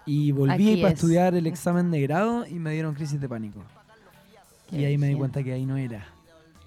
[0.05, 0.95] Y volví Aquí para es.
[0.95, 3.63] estudiar el examen de grado y me dieron crisis de pánico.
[4.69, 6.07] Qué Y ahí me di cuenta que ahí no era.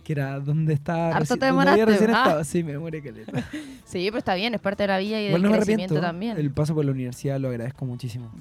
[0.04, 1.10] Que era donde estaba.
[1.16, 2.24] Harto te donde había recién ah.
[2.24, 2.44] estado.
[2.44, 3.44] Sí, me demoré caleta.
[3.86, 6.38] Sí, pero está bien, es parte de la vida y del no me crecimiento también.
[6.38, 8.32] El paso por la universidad lo agradezco muchísimo.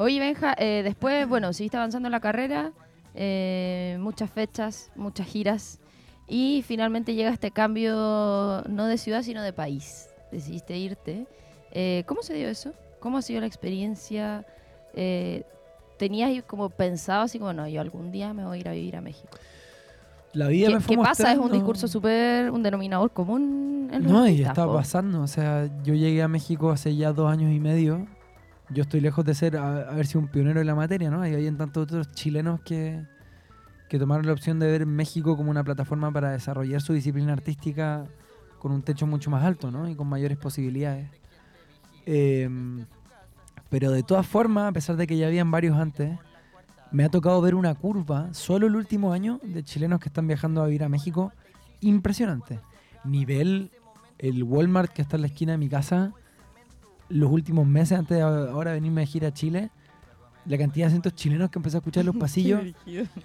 [0.00, 2.72] Oye, Benja, eh, después, bueno, seguiste avanzando en la carrera,
[3.14, 5.78] eh, muchas fechas, muchas giras,
[6.26, 7.92] y finalmente llega este cambio
[8.66, 10.08] no de ciudad, sino de país.
[10.32, 11.26] Decidiste irte.
[11.72, 12.72] Eh, ¿Cómo se dio eso?
[12.98, 14.46] ¿Cómo ha sido la experiencia?
[14.94, 15.42] Eh,
[15.98, 18.96] ¿Tenías como pensado así como, no, yo algún día me voy a ir a vivir
[18.96, 19.36] a México?
[20.32, 21.30] La vida ¿Qué, me fue qué pasa?
[21.30, 24.78] Es un discurso súper, un denominador común en los No, y estaba po.
[24.78, 25.20] pasando.
[25.20, 28.06] O sea, yo llegué a México hace ya dos años y medio.
[28.72, 31.22] Yo estoy lejos de ser, a- haber sido un pionero en la materia, ¿no?
[31.22, 33.04] Hay tantos otros chilenos que,
[33.88, 38.04] que tomaron la opción de ver México como una plataforma para desarrollar su disciplina artística
[38.58, 39.88] con un techo mucho más alto, ¿no?
[39.88, 41.08] Y con mayores posibilidades.
[42.06, 42.86] Em,
[43.68, 46.18] pero de todas formas, a pesar de que ya habían varios antes,
[46.92, 50.62] me ha tocado ver una curva solo el último año de chilenos que están viajando
[50.62, 51.32] a vivir a México
[51.80, 52.60] impresionante.
[53.04, 53.70] Nivel,
[54.18, 56.12] el Walmart que está en la esquina de mi casa,
[57.10, 59.70] los últimos meses antes de ahora venirme a gira a Chile,
[60.46, 62.62] la cantidad de acentos chilenos que empecé a escuchar en los pasillos.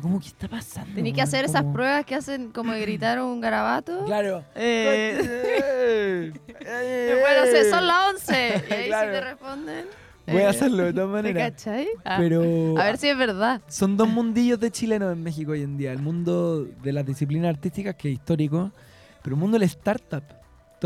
[0.01, 0.93] ¿Cómo que está pasando?
[0.95, 1.27] Tenía que weón?
[1.27, 4.03] hacer esas Como- pruebas que hacen como de gritar un garabato.
[4.05, 4.43] Claro.
[4.55, 6.33] Eh,
[6.67, 8.63] Eh, bueno, se- son las 11.
[8.69, 9.07] Y ahí Claro.
[9.13, 9.85] sí te responden.
[10.27, 11.51] Voy Eh, a hacerlo de todas ¿Te maneras.
[11.51, 11.87] cachai?
[12.03, 12.41] Ah, Pero
[12.79, 13.61] A ver si es verdad.
[13.67, 15.91] son dos mundillos de chilenos en México hoy en día.
[15.91, 18.71] El mundo de las disciplinas artísticas, que es histórico,
[19.21, 20.23] pero el mundo del startup.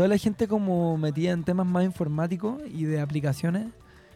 [0.00, 3.66] Toda la gente como metida en temas más informáticos y de aplicaciones.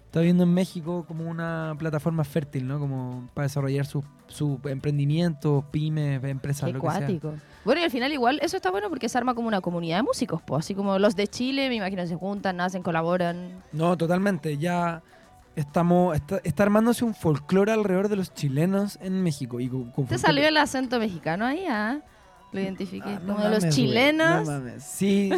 [0.06, 2.78] Está viendo en México como una plataforma fértil, ¿no?
[2.78, 6.98] Como para desarrollar sus su emprendimientos, pymes, empresas, Qué lo que sea.
[7.00, 7.34] cuático.
[7.66, 10.04] Bueno, y al final igual eso está bueno porque se arma como una comunidad de
[10.04, 13.62] músicos, pues así como los de Chile, me imagino se juntan, nacen, colaboran.
[13.72, 14.56] No, totalmente.
[14.56, 15.02] Ya
[15.54, 19.60] estamos está, está armándose un folclore alrededor de los chilenos en México.
[19.60, 22.00] Y con- con Te salió el acento mexicano ahí, ¿ah?
[22.54, 23.08] Lo identifiqué.
[23.08, 24.46] Ah, no como de los chilenos.
[24.46, 24.84] no mames.
[24.84, 25.30] Sí,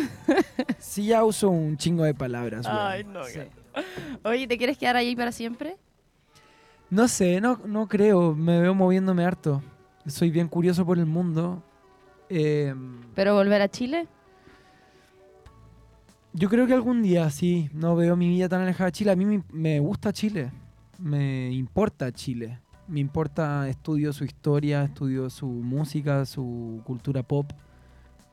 [0.79, 2.79] sí ya uso un chingo de palabras, güey.
[2.79, 3.41] Ay, no, Sí.
[4.23, 5.77] Oye, ¿te quieres quedar ahí para siempre?
[6.91, 8.35] No sé, no, no creo.
[8.35, 9.63] Me veo moviéndome harto.
[10.07, 11.63] Soy bien curioso por el mundo.
[12.29, 12.75] Eh,
[13.15, 14.07] ¿Pero volver a Chile?
[16.33, 17.71] yo creo que algún día sí.
[17.73, 19.11] No veo mi vida tan alejada de Chile.
[19.11, 20.53] A mí me, me gusta Chile.
[20.99, 22.61] Me importa Chile.
[22.89, 27.51] Me importa, estudio su historia, estudio su música, su cultura pop.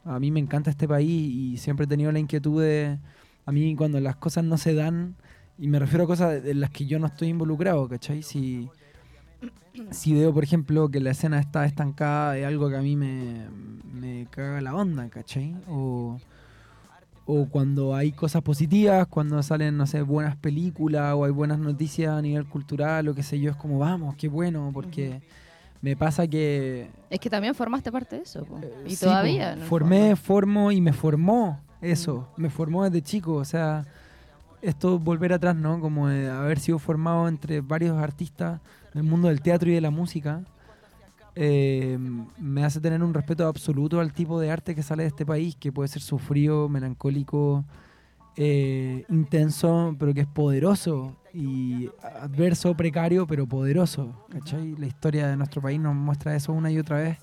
[0.06, 3.00] A mí me encanta este país y siempre he tenido la inquietud de...
[3.46, 5.16] A mí cuando las cosas no se dan,
[5.58, 8.24] y me refiero a cosas en las que yo no estoy involucrado, ¿cachai?
[8.24, 8.70] Si,
[9.92, 13.48] si veo, por ejemplo, que la escena está estancada, es algo que a mí me,
[13.92, 15.56] me caga la onda, ¿cachai?
[15.68, 16.20] O,
[17.26, 22.12] o cuando hay cosas positivas, cuando salen, no sé, buenas películas o hay buenas noticias
[22.12, 25.22] a nivel cultural o qué sé yo, es como, vamos, qué bueno, porque
[25.82, 26.90] me pasa que...
[27.10, 28.44] Es que también formaste parte de eso.
[28.44, 28.60] po.
[28.62, 29.56] eh, Y sí, todavía.
[29.60, 33.86] po, formé, formo y me formó eso, me formó desde chico, o sea,
[34.62, 35.80] esto volver atrás, ¿no?
[35.80, 38.62] Como de haber sido formado entre varios artistas
[38.94, 40.42] del mundo del teatro y de la música.
[41.36, 41.98] Eh,
[42.38, 45.56] me hace tener un respeto absoluto al tipo de arte que sale de este país,
[45.56, 47.66] que puede ser sufrido, melancólico,
[48.36, 51.90] eh, intenso, pero que es poderoso y
[52.22, 54.26] adverso, precario, pero poderoso.
[54.30, 54.76] ¿cachai?
[54.78, 57.18] La historia de nuestro país nos muestra eso una y otra vez.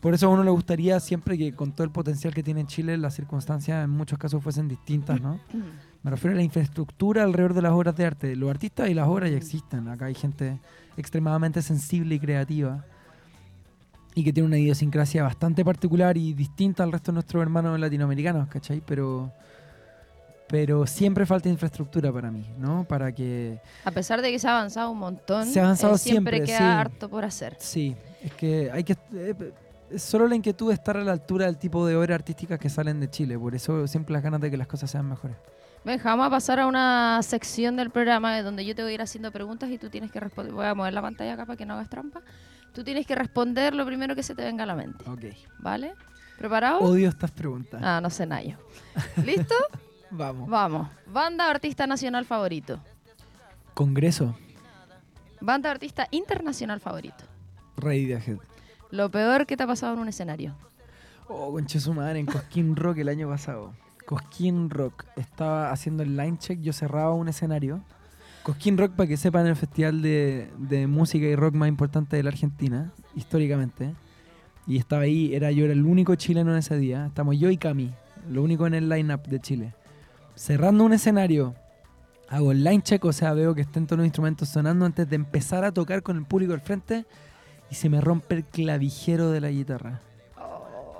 [0.00, 2.96] Por eso a uno le gustaría siempre que con todo el potencial que tiene Chile,
[2.96, 5.38] las circunstancias en muchos casos fuesen distintas, ¿no?
[6.02, 8.34] Me refiero a la infraestructura alrededor de las obras de arte.
[8.34, 9.86] Los artistas y las obras ya existen.
[9.88, 10.58] Acá hay gente
[10.96, 12.86] extremadamente sensible y creativa
[14.14, 18.48] y que tiene una idiosincrasia bastante particular y distinta al resto de nuestros hermanos latinoamericanos,
[18.48, 18.82] ¿cachai?
[18.84, 19.32] Pero,
[20.48, 22.84] pero siempre falta infraestructura para mí, ¿no?
[22.84, 23.60] Para que...
[23.84, 26.52] A pesar de que se ha avanzado un montón, Se ha avanzado eh, siempre, siempre,
[26.52, 26.78] queda sí.
[26.80, 27.56] harto por hacer.
[27.58, 28.96] Sí, es que hay que...
[29.12, 29.34] eh,
[29.96, 33.00] solo la inquietud de estar a la altura del tipo de obras artísticas que salen
[33.00, 33.38] de Chile.
[33.38, 35.36] Por eso siempre las ganas de que las cosas sean mejores.
[35.84, 39.02] Benja, vamos a pasar a una sección del programa donde yo te voy a ir
[39.02, 40.52] haciendo preguntas y tú tienes que responder.
[40.52, 42.20] Voy a mover la pantalla acá para que no hagas trampa.
[42.72, 45.04] Tú tienes que responder lo primero que se te venga a la mente.
[45.08, 45.24] Ok.
[45.58, 45.94] ¿Vale?
[46.38, 46.78] ¿Preparado?
[46.80, 47.80] Odio estas preguntas.
[47.84, 48.56] Ah, no sé nada yo.
[49.24, 49.54] ¿Listo?
[50.10, 50.48] Vamos.
[50.48, 50.88] Vamos.
[51.06, 52.80] Banda o artista nacional favorito.
[53.74, 54.34] Congreso.
[55.40, 57.24] Banda o artista internacional favorito.
[57.76, 58.38] Radiohead.
[58.90, 60.56] Lo peor que te ha pasado en un escenario.
[61.28, 63.72] Oh, conche su madre, en Cosquín Rock el año pasado.
[64.06, 65.04] Cosquín Rock.
[65.16, 67.82] Estaba haciendo el line check, yo cerraba un escenario.
[68.42, 72.22] Cosquín Rock, para que sepan, el festival de, de música y rock más importante de
[72.22, 73.94] la Argentina, históricamente.
[74.66, 77.06] Y estaba ahí, era yo era el único chileno en ese día.
[77.06, 77.92] Estamos yo y Cami,
[78.30, 79.74] lo único en el line-up de Chile.
[80.34, 81.54] Cerrando un escenario,
[82.28, 85.16] hago el line check, o sea, veo que estén todos los instrumentos sonando antes de
[85.16, 87.04] empezar a tocar con el público al frente
[87.70, 90.00] y se me rompe el clavijero de la guitarra.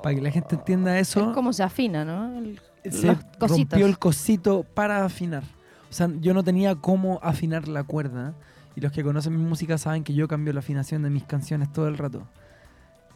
[0.02, 2.38] Para que la gente entienda eso, Es como se afina, ¿no?
[2.38, 2.60] El-
[2.90, 5.42] se rompió el cosito para afinar.
[5.90, 8.34] O sea, yo no tenía cómo afinar la cuerda.
[8.76, 11.72] Y los que conocen mi música saben que yo cambio la afinación de mis canciones
[11.72, 12.26] todo el rato.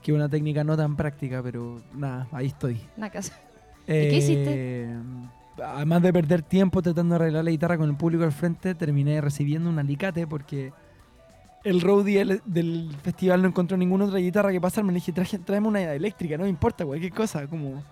[0.02, 2.80] Que es una técnica no tan práctica, pero nada, ahí estoy.
[2.96, 3.34] Nada que hacer.
[3.86, 4.96] qué hiciste?
[5.64, 9.20] Además de perder tiempo tratando de arreglar la guitarra con el público al frente, terminé
[9.20, 10.72] recibiendo un alicate porque
[11.62, 14.90] el roadie del, del festival no encontró ninguna otra guitarra que pasarme.
[14.92, 17.46] Le dije, "Traje- tráeme una eléctrica, no me importa, cualquier cosa.
[17.46, 17.82] Como,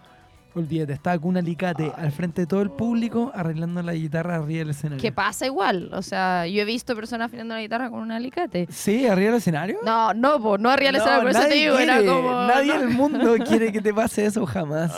[0.54, 4.58] olvídate, estaba con un alicate al frente de todo el público arreglando la guitarra arriba
[4.60, 5.00] del escenario.
[5.00, 5.90] Que pasa igual.
[5.92, 8.66] O sea, yo he visto personas afinando la guitarra con un alicate.
[8.70, 9.78] Sí, arriba del escenario.
[9.84, 12.32] No, no, po, no arriba del No, escenario, por eso te digo, era quiere, como.
[12.32, 12.74] Nadie no.
[12.74, 14.92] en el mundo quiere que te pase eso jamás.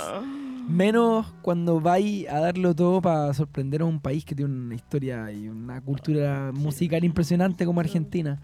[0.68, 5.30] Menos cuando vais a darlo todo para sorprender a un país que tiene una historia
[5.30, 8.40] y una cultura musical impresionante como Argentina.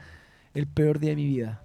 [0.52, 1.62] El peor día de mi vida.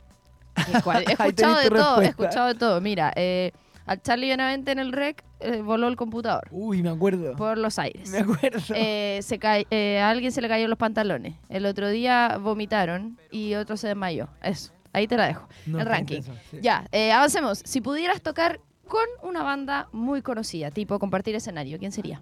[0.55, 0.77] He
[1.11, 2.79] escuchado de todo, he escuchado de todo.
[2.79, 3.51] Mira, eh,
[3.85, 7.35] Al Charlie Benavente en el rec eh, voló el computador Uy, me acuerdo.
[7.35, 8.09] por los aires.
[8.09, 8.59] Me acuerdo.
[8.73, 11.35] Eh, se eh, a alguien se le cayeron los pantalones.
[11.49, 14.27] El otro día vomitaron y otro se desmayó.
[14.41, 15.47] Eso, ahí te la dejo.
[15.67, 16.17] No, el ranking.
[16.17, 16.57] intenso, sí.
[16.61, 17.61] Ya, eh, avancemos.
[17.63, 22.21] Si pudieras tocar con una banda muy conocida, tipo compartir escenario, ¿quién sería?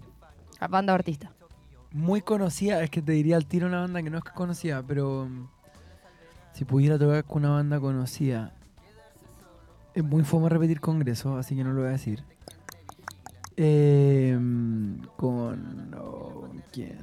[0.59, 1.31] La banda o artista.
[1.91, 5.27] Muy conocida, es que te diría al tiro una banda que no es conocida, pero
[5.29, 5.47] mm,
[6.53, 8.51] si pudiera tocar con una banda conocida,
[9.93, 12.23] es muy fome repetir congreso, así que no lo voy a decir.
[13.57, 14.37] Eh,
[15.15, 15.93] con.
[15.95, 16.97] oh, ¿Quién?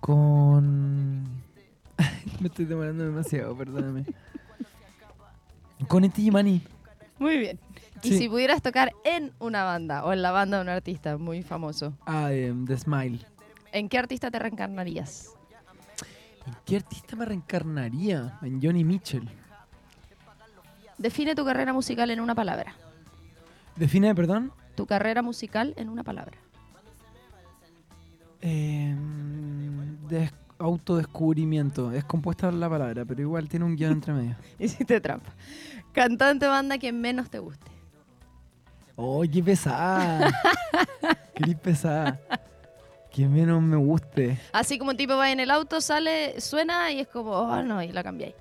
[0.00, 1.24] Con.
[2.40, 4.04] Me estoy demorando demasiado, perdóname.
[5.86, 6.62] Con Eti Mani.
[7.18, 7.60] Muy bien.
[8.02, 11.42] Y si pudieras tocar en una banda o en la banda de un artista muy
[11.42, 13.18] famoso, Ah, eh, The Smile.
[13.72, 15.34] ¿en qué artista te reencarnarías?
[16.46, 18.38] ¿En qué artista me reencarnaría?
[18.42, 19.28] En Johnny Mitchell.
[20.98, 22.74] Define tu carrera musical en una palabra.
[23.76, 24.52] Define, perdón.
[24.74, 26.36] Tu carrera musical en una palabra.
[28.40, 28.94] Eh,
[30.08, 31.92] des- autodescubrimiento.
[31.92, 34.36] Es compuesta la palabra, pero igual tiene un guion entre medio.
[34.58, 35.30] Hiciste trampa.
[35.92, 37.70] Cantante banda que menos te guste.
[38.96, 40.32] ¡Oh, qué pesada!
[41.34, 42.20] ¡Qué pesada!
[43.12, 44.38] Que menos me guste.
[44.52, 47.80] Así como un tipo va en el auto, sale, suena y es como, oh no,
[47.82, 48.34] y la cambiáis.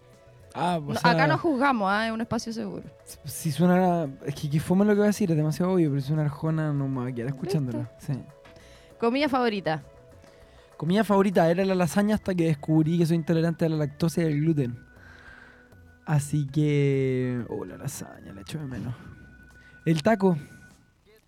[0.54, 2.08] Ah, o No, sea, acá no juzgamos, ¿ah?
[2.08, 2.84] es un espacio seguro.
[3.26, 4.08] Si suena.
[4.26, 6.24] Es que, que fome lo que voy a decir, es demasiado obvio, pero si suena
[6.24, 7.88] Arjona no me voy a quedar escuchándolo.
[8.00, 8.14] Sí.
[9.00, 9.84] Comida favorita.
[10.78, 14.26] Comida favorita era la lasaña hasta que descubrí que soy intolerante a la lactosa y
[14.26, 14.80] al gluten.
[16.06, 17.44] Así que.
[17.50, 18.96] Oh, la lasaña, la echo de menos.
[19.86, 20.38] El taco.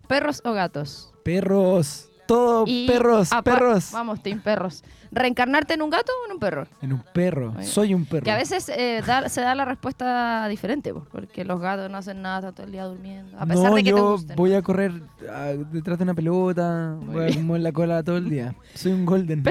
[0.08, 1.12] Perros o gatos.
[1.24, 2.09] Perros.
[2.30, 3.90] Todo Y perros, perros.
[3.92, 4.84] Vamos, team perros.
[5.10, 6.68] ¿Reencarnarte en un gato o en un perro?
[6.80, 7.52] En un perro.
[7.64, 8.22] Soy un perro.
[8.22, 11.98] Que a veces eh, da- se da la respuesta diferente, po, porque los gatos no
[11.98, 13.36] hacen nada, están todo el día durmiendo.
[13.36, 14.36] A pesar no, de que te yo gusten.
[14.36, 14.92] voy a correr
[15.28, 17.44] ah, detrás de una pelota, Muy voy a bien.
[17.46, 18.54] mover la cola todo el día.
[18.74, 19.42] Soy un golden.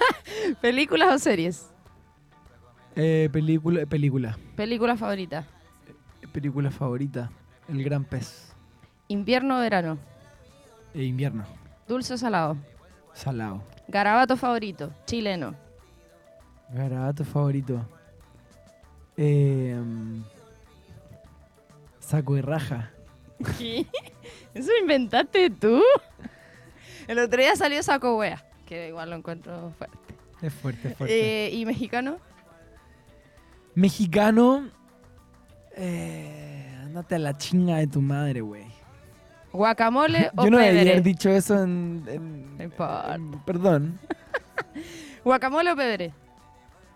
[0.60, 1.70] ¿Películas o series?
[2.94, 4.36] Eh, película, película.
[4.54, 5.46] Película favorita.
[6.32, 7.30] Película favorita.
[7.68, 8.52] El gran pez.
[9.08, 9.96] Invierno o verano.
[10.92, 11.44] E invierno.
[11.88, 12.56] Dulce o salado.
[13.14, 13.62] Salado.
[13.88, 14.92] Garabato favorito.
[15.06, 15.54] Chileno.
[16.70, 17.84] Garabato favorito.
[19.16, 19.74] Eh,
[21.98, 22.90] saco de raja.
[23.58, 23.86] ¿Qué?
[24.54, 25.82] ¿Eso inventaste tú?
[27.06, 29.98] El otro día salió saco wea, que igual lo encuentro fuerte.
[30.42, 31.46] Es fuerte, es fuerte.
[31.46, 32.18] Eh, ¿Y mexicano?
[33.74, 34.68] Mexicano.
[35.74, 38.66] Eh, andate a la chinga de tu madre, güey.
[39.52, 42.04] ¿Guacamole o Yo no debería haber dicho eso en.
[42.06, 43.14] en- No importa.
[43.14, 43.98] en- perdón.
[45.24, 46.12] ¿Guacamole o pebre?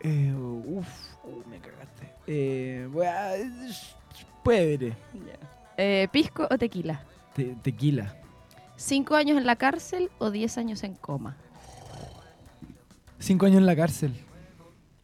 [0.00, 0.88] Eh, uf,
[1.24, 2.12] uh, me cagaste.
[2.26, 2.88] Eh,
[4.42, 4.96] Puede.
[5.76, 7.04] Eh, ¿Pisco o tequila?
[7.34, 8.16] Te- tequila.
[8.76, 11.36] ¿Cinco años en la cárcel o diez años en coma?
[13.20, 14.12] Cinco años en la cárcel.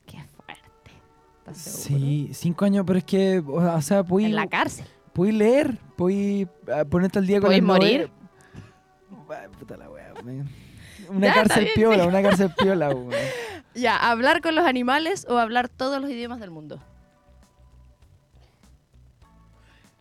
[0.07, 0.91] Qué fuerte.
[1.39, 2.05] ¿Estás seguro?
[2.05, 4.87] Sí, cinco años, pero es que, o sea, pude, En la cárcel.
[5.19, 8.11] Pude leer, pude ah, ponerte al día con ¿Podéis las morir?
[9.59, 10.15] puta la wea.
[11.09, 13.11] Una Ya, cárcel piola, una cárcel piola, weón.
[13.75, 16.81] Ya, ¿hablar con los animales o hablar todos los idiomas del mundo?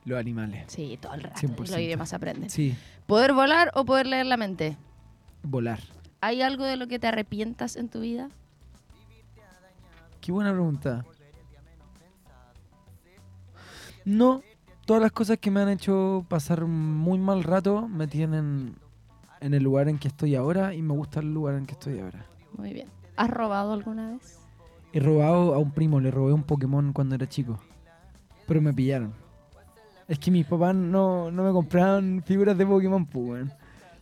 [0.05, 0.65] Los animales.
[0.67, 1.39] Sí, todo el rato.
[1.41, 1.57] 100%.
[1.57, 2.49] Los idiomas aprenden.
[2.51, 2.75] Sí,
[3.07, 4.77] ¿Poder volar o poder leer la mente?
[5.41, 5.79] volar.
[6.21, 8.29] ¿Hay algo de lo que te arrepientas en tu vida?
[10.21, 11.05] Qué buena pregunta.
[14.05, 14.41] No,
[14.87, 18.75] todas las cosas que me han hecho pasar un muy mal rato me tienen
[19.41, 21.99] en el lugar en que estoy ahora y me gusta el lugar en que estoy
[21.99, 22.25] ahora.
[22.57, 22.87] Muy bien.
[23.15, 24.39] ¿Has robado alguna vez?
[24.93, 27.59] He robado a un primo, le robé un Pokémon cuando era chico.
[28.47, 29.13] Pero me pillaron.
[30.07, 33.45] Es que mis papás no, no me compraban figuras de Pokémon, pues.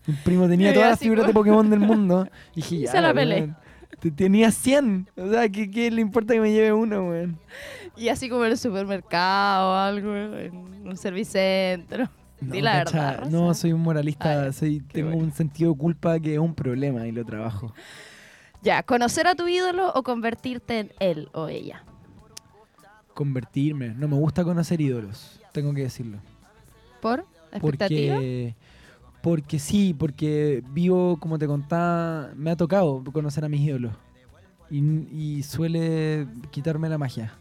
[0.05, 2.27] Mi primo tenía todas las figuras de como- Pokémon del mundo.
[2.53, 3.53] Y dije, ya, se la pelé.
[3.99, 5.09] Te- Tenía 100.
[5.17, 7.37] O sea, ¿qué, qué le importa que me lleve uno, weón?
[7.97, 12.09] Y así como en el supermercado o algo, en un servicentro.
[12.41, 13.31] Di la cacha, verdad, Rosa.
[13.31, 14.51] No, soy un moralista.
[14.51, 15.23] Soy, tengo bueno.
[15.25, 17.73] un sentido de culpa que es un problema y lo trabajo.
[18.61, 21.83] Ya, ¿conocer a tu ídolo o convertirte en él o ella?
[23.13, 23.89] Convertirme.
[23.89, 25.39] No me gusta conocer ídolos.
[25.53, 26.17] Tengo que decirlo.
[27.01, 27.25] ¿Por?
[27.51, 28.15] ¿Expectativa?
[28.15, 28.55] Porque,
[29.25, 33.91] porque sí, porque vivo, como te contaba, me ha tocado conocer a mis ídolos.
[34.69, 34.77] Y,
[35.37, 37.33] y suele quitarme la magia.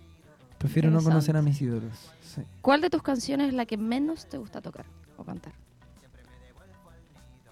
[0.57, 1.93] Prefiero no conocer a mis ídolos.
[2.23, 2.41] sí.
[2.63, 4.87] ¿Cuál de tus canciones es la que menos te gusta tocar
[5.19, 5.53] o cantar?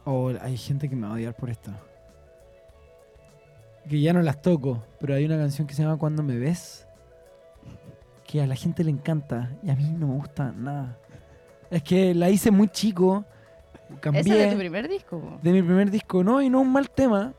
[0.06, 1.70] O hay gente que me va a odiar por esto.
[3.86, 6.86] Que ya no las toco, pero hay una canción que se llama Cuando me ves.
[8.26, 10.96] Que a la gente le encanta y a mí no me gusta nada.
[11.70, 13.26] Es que la hice muy chico.
[14.00, 14.20] Cambié.
[14.20, 15.38] ¿Ese es de tu primer disco?
[15.42, 17.34] De mi primer disco, no, y no es un mal tema.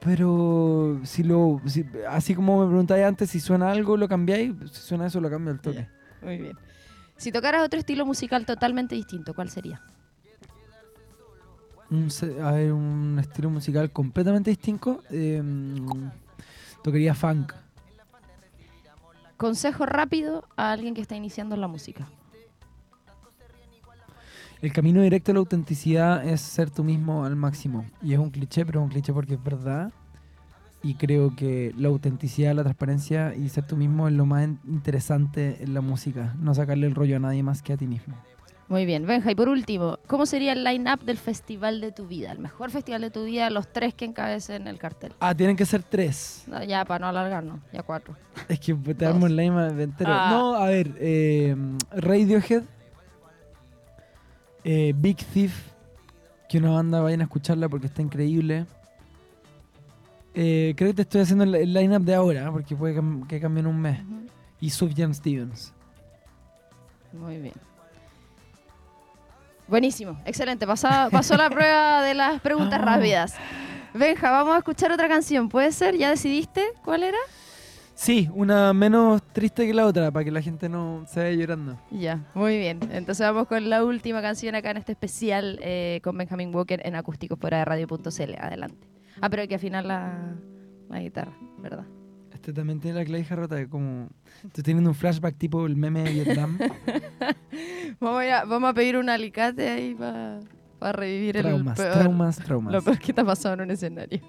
[0.00, 1.60] Pero si lo.
[2.08, 4.52] así como me preguntáis antes si suena algo, lo cambiáis.
[4.70, 5.88] Si suena eso, lo cambio al toque.
[6.22, 6.58] Muy bien.
[7.16, 9.80] Si tocaras otro estilo musical totalmente distinto, ¿cuál sería?
[11.90, 12.08] Un,
[12.42, 15.02] a ver, un estilo musical completamente distinto.
[15.10, 15.86] Em,
[16.82, 17.52] tocaría funk.
[19.36, 22.06] Consejo rápido a alguien que está iniciando la música.
[24.62, 27.84] El camino directo a la autenticidad es ser tú mismo al máximo.
[28.02, 29.92] Y es un cliché, pero es un cliché porque es verdad.
[30.82, 35.62] Y creo que la autenticidad, la transparencia y ser tú mismo es lo más interesante
[35.62, 36.34] en la música.
[36.40, 38.14] No sacarle el rollo a nadie más que a ti mismo.
[38.68, 42.32] Muy bien, Benja, y por último, ¿cómo sería el line-up del festival de tu vida?
[42.32, 45.12] El mejor festival de tu vida, los tres que encabecen el cartel.
[45.20, 46.44] Ah, tienen que ser tres.
[46.66, 48.16] ya, para no alargarnos, ya cuatro.
[48.48, 50.10] Es que te damos el line entero.
[50.12, 50.30] Ah.
[50.32, 51.54] No, a ver, eh,
[51.92, 52.64] Radiohead,
[54.68, 55.54] eh, Big Thief,
[56.48, 58.66] que una banda vayan a escucharla porque está increíble.
[60.34, 63.68] Eh, creo que te estoy haciendo el, line-up de ahora, porque puede que cambie en
[63.68, 64.00] un mes.
[64.60, 65.72] Y Sufjan Stevens.
[67.12, 67.54] Muy bien.
[69.68, 70.66] Buenísimo, excelente.
[70.66, 72.84] Pasó, pasó la prueba de las preguntas ah.
[72.84, 73.34] rápidas.
[73.94, 75.48] Benja, vamos a escuchar otra canción.
[75.48, 75.96] ¿Puede ser?
[75.96, 77.18] ¿Ya decidiste cuál era?
[77.96, 81.80] Sí, una menos triste que la otra, para que la gente no se vaya llorando.
[81.90, 82.78] Ya, muy bien.
[82.92, 86.94] Entonces vamos con la última canción acá en este especial eh, con Benjamin Walker en
[86.94, 88.34] acústico fuera de radio.cl.
[88.38, 88.86] Adelante.
[89.22, 90.36] Ah, pero hay que afinar la,
[90.90, 91.86] la guitarra, ¿verdad?
[92.34, 94.08] Este también tiene la clavija rota, como...
[94.44, 96.58] Estoy teniendo un flashback tipo el meme de Vietnam.
[97.98, 100.42] vamos, a, vamos a pedir un alicate ahí para
[100.92, 104.20] revivir traumas, el peor, Traumas, traumas, Lo peor que te ha pasado en un escenario.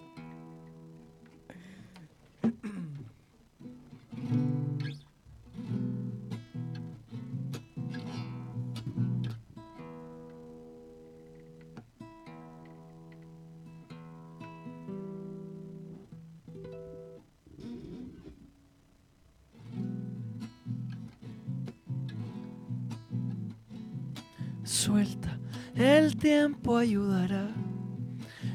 [25.76, 27.50] El tiempo ayudará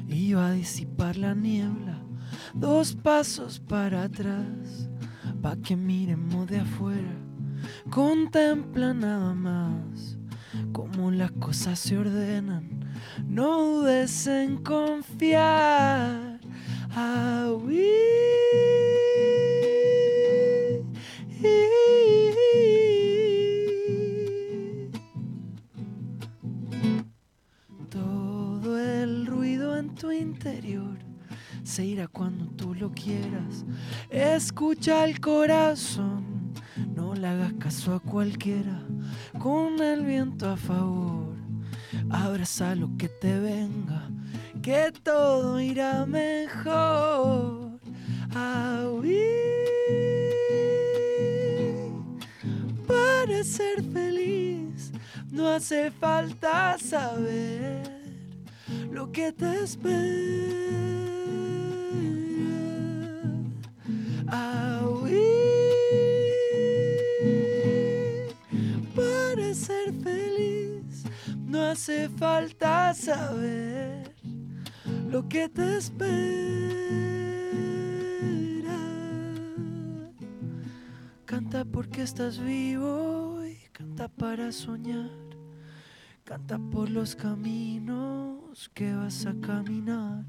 [0.07, 1.99] y va a disipar la niebla.
[2.55, 4.89] Dos pasos para atrás,
[5.41, 7.15] pa' que miremos de afuera.
[7.89, 10.17] Contempla nada más
[10.71, 12.83] cómo las cosas se ordenan.
[13.27, 16.39] No dudes en confiar.
[16.95, 17.47] Ah,
[31.73, 33.65] se irá cuando tú lo quieras.
[34.11, 36.53] Escucha el corazón,
[36.95, 38.79] no le hagas caso a cualquiera.
[39.39, 41.33] Con el viento a favor,
[42.11, 44.07] abraza lo que te venga,
[44.61, 47.79] que todo irá mejor.
[52.85, 54.91] para ser feliz
[55.31, 57.81] no hace falta saber
[58.91, 60.92] lo que te espera.
[71.83, 74.15] Hace falta saber
[75.09, 75.99] lo que te espera.
[81.25, 85.11] Canta porque estás vivo y canta para soñar.
[86.23, 90.23] Canta por los caminos que vas a caminar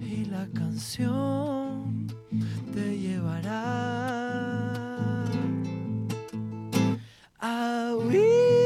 [0.00, 2.06] y la canción
[2.72, 3.52] te llevará
[7.40, 8.65] a huir.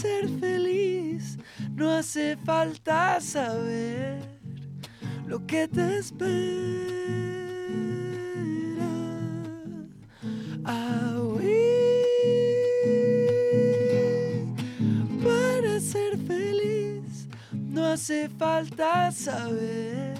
[0.00, 1.38] Ser feliz
[1.74, 4.22] no hace falta saber
[5.26, 6.90] lo que te espera.
[17.92, 20.14] hace falta saber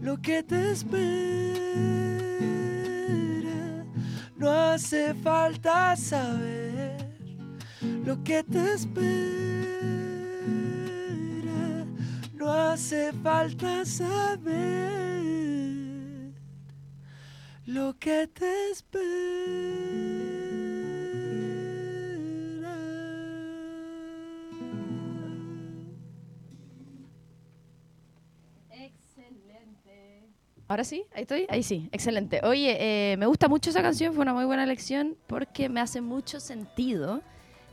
[0.00, 0.90] lo que te espera.
[4.36, 6.69] No hace falta saber
[8.04, 9.00] lo que te espera.
[12.34, 15.20] No hace falta saber
[17.66, 20.10] lo que te espera.
[30.70, 32.42] Ahora sí, ahí estoy, ahí sí, excelente.
[32.44, 36.00] Oye, eh, me gusta mucho esa canción, fue una muy buena elección porque me hace
[36.00, 37.22] mucho sentido.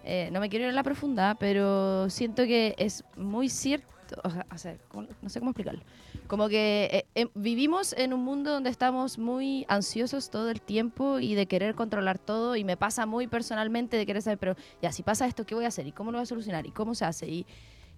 [0.10, 3.88] Eh, no me quiero ir a la profunda, pero siento que es muy cierto,
[4.24, 4.78] o sea,
[5.22, 5.82] no sé cómo explicarlo.
[6.28, 11.36] Como que eh, vivimos en un mundo donde estamos muy ansiosos todo el tiempo y
[11.36, 15.04] de querer controlar todo y me pasa muy personalmente de querer saber, pero ya, si
[15.04, 15.86] pasa esto, ¿qué voy a hacer?
[15.88, 16.66] ¿Y cómo lo voy a solucionar?
[16.66, 17.28] ¿Y cómo se hace?
[17.28, 17.46] Y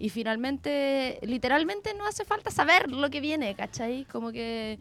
[0.02, 4.06] y finalmente, literalmente no hace falta saber lo que viene, ¿cachai?
[4.06, 4.80] Como que,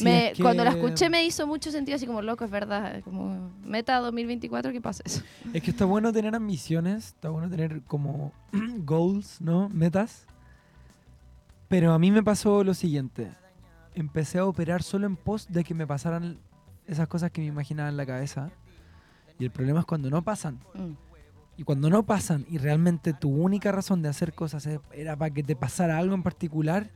[0.00, 3.98] me, cuando la escuché me hizo mucho sentido, así como loco, es verdad, como meta
[3.98, 5.22] 2024, ¿qué pasa eso?
[5.52, 8.32] Es que está bueno tener ambiciones, está bueno tener como
[8.84, 9.68] goals, ¿no?
[9.70, 10.24] Metas.
[11.66, 13.32] Pero a mí me pasó lo siguiente,
[13.96, 16.38] empecé a operar solo en pos de que me pasaran
[16.86, 18.50] esas cosas que me imaginaba en la cabeza.
[19.36, 20.60] Y el problema es cuando no pasan.
[20.74, 21.09] Mm.
[21.60, 25.42] Y cuando no pasan y realmente tu única razón de hacer cosas era para que
[25.42, 26.88] te pasara algo en particular,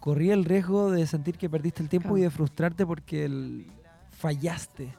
[0.00, 3.68] corría el riesgo de sentir que perdiste el tiempo y de frustrarte porque
[4.10, 4.92] fallaste.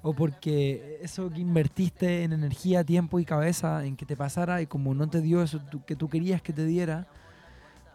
[0.00, 4.66] O porque eso que invertiste en energía, tiempo y cabeza en que te pasara y
[4.66, 7.06] como no te dio eso que tú querías que te diera,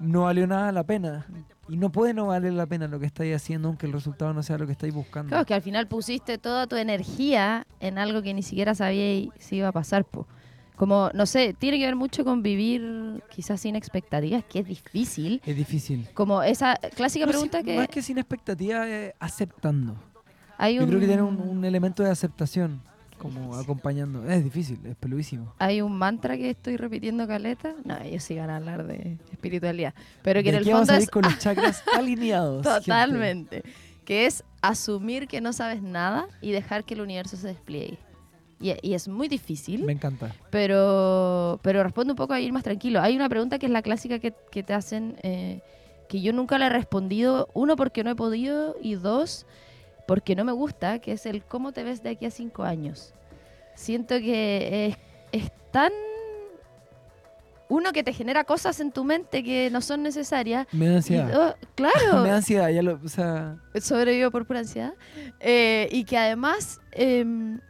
[0.02, 1.26] no valió nada la pena.
[1.70, 4.44] Y no puede no valer la pena lo que estáis haciendo, aunque el resultado no
[4.44, 5.30] sea lo que estáis buscando.
[5.30, 9.58] Claro, que al final pusiste toda tu energía en algo que ni siquiera sabíais si
[9.58, 10.04] iba a pasar.
[10.04, 10.28] Po.
[10.76, 15.42] Como, no sé, tiene que ver mucho con vivir quizás sin expectativas, que es difícil.
[15.46, 16.10] Es difícil.
[16.14, 17.78] Como esa clásica pregunta que...
[17.78, 18.88] Más que sin expectativas,
[19.20, 19.96] aceptando.
[20.60, 22.82] Yo creo que tiene un, un elemento de aceptación
[23.22, 24.28] como acompañando.
[24.30, 25.54] Es difícil, es peluísimo.
[25.60, 27.76] Hay un mantra que estoy repitiendo, Caleta.
[27.86, 29.94] No, ellos sí van a hablar de espiritualidad.
[30.24, 30.80] Pero que en el fondo.
[30.80, 32.64] Vamos a ir con los chakras alineados.
[32.64, 33.64] Totalmente.
[34.06, 38.00] Que es asumir que no sabes nada y dejar que el universo se despliegue.
[38.60, 39.84] Y, es muy difícil.
[39.84, 40.36] Me encanta.
[40.50, 43.02] Pero, pero responde un poco a ir más tranquilo.
[43.02, 45.62] Hay una pregunta que es la clásica que, que te hacen, eh,
[46.10, 47.50] que yo nunca le he respondido.
[47.54, 48.76] Uno, porque no he podido.
[48.82, 49.48] Y dos,
[50.12, 53.14] porque no me gusta, que es el cómo te ves de aquí a cinco años.
[53.76, 54.94] Siento que
[55.32, 55.94] es, tan
[57.70, 60.68] uno que te genera cosas en tu mente que no son necesarias.
[60.74, 61.56] Me da ansiedad.
[61.76, 62.18] claro.
[62.24, 63.56] me da ansiedad, ya lo, o sea...
[63.80, 64.96] Sobrevivo por pura ansiedad.
[65.40, 67.62] Eh, y que además, em,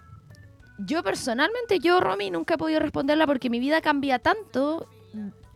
[0.79, 4.89] yo personalmente, yo, Romy, nunca he podido responderla porque mi vida cambia tanto,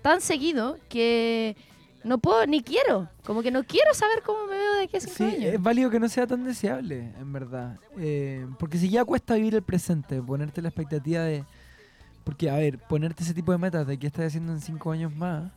[0.04, 1.58] tan seguido, que
[2.06, 3.10] no puedo ni quiero.
[3.26, 5.90] Como que no quiero saber cómo me veo de aquí a cinco sí, Es válido
[5.90, 7.78] que no sea tan deseable, en verdad.
[7.98, 11.44] Eh, porque si ya cuesta vivir el presente, ponerte la expectativa de.
[12.24, 15.16] Porque, a ver, ponerte ese tipo de metas de qué estás haciendo en cinco años
[15.16, 15.52] más,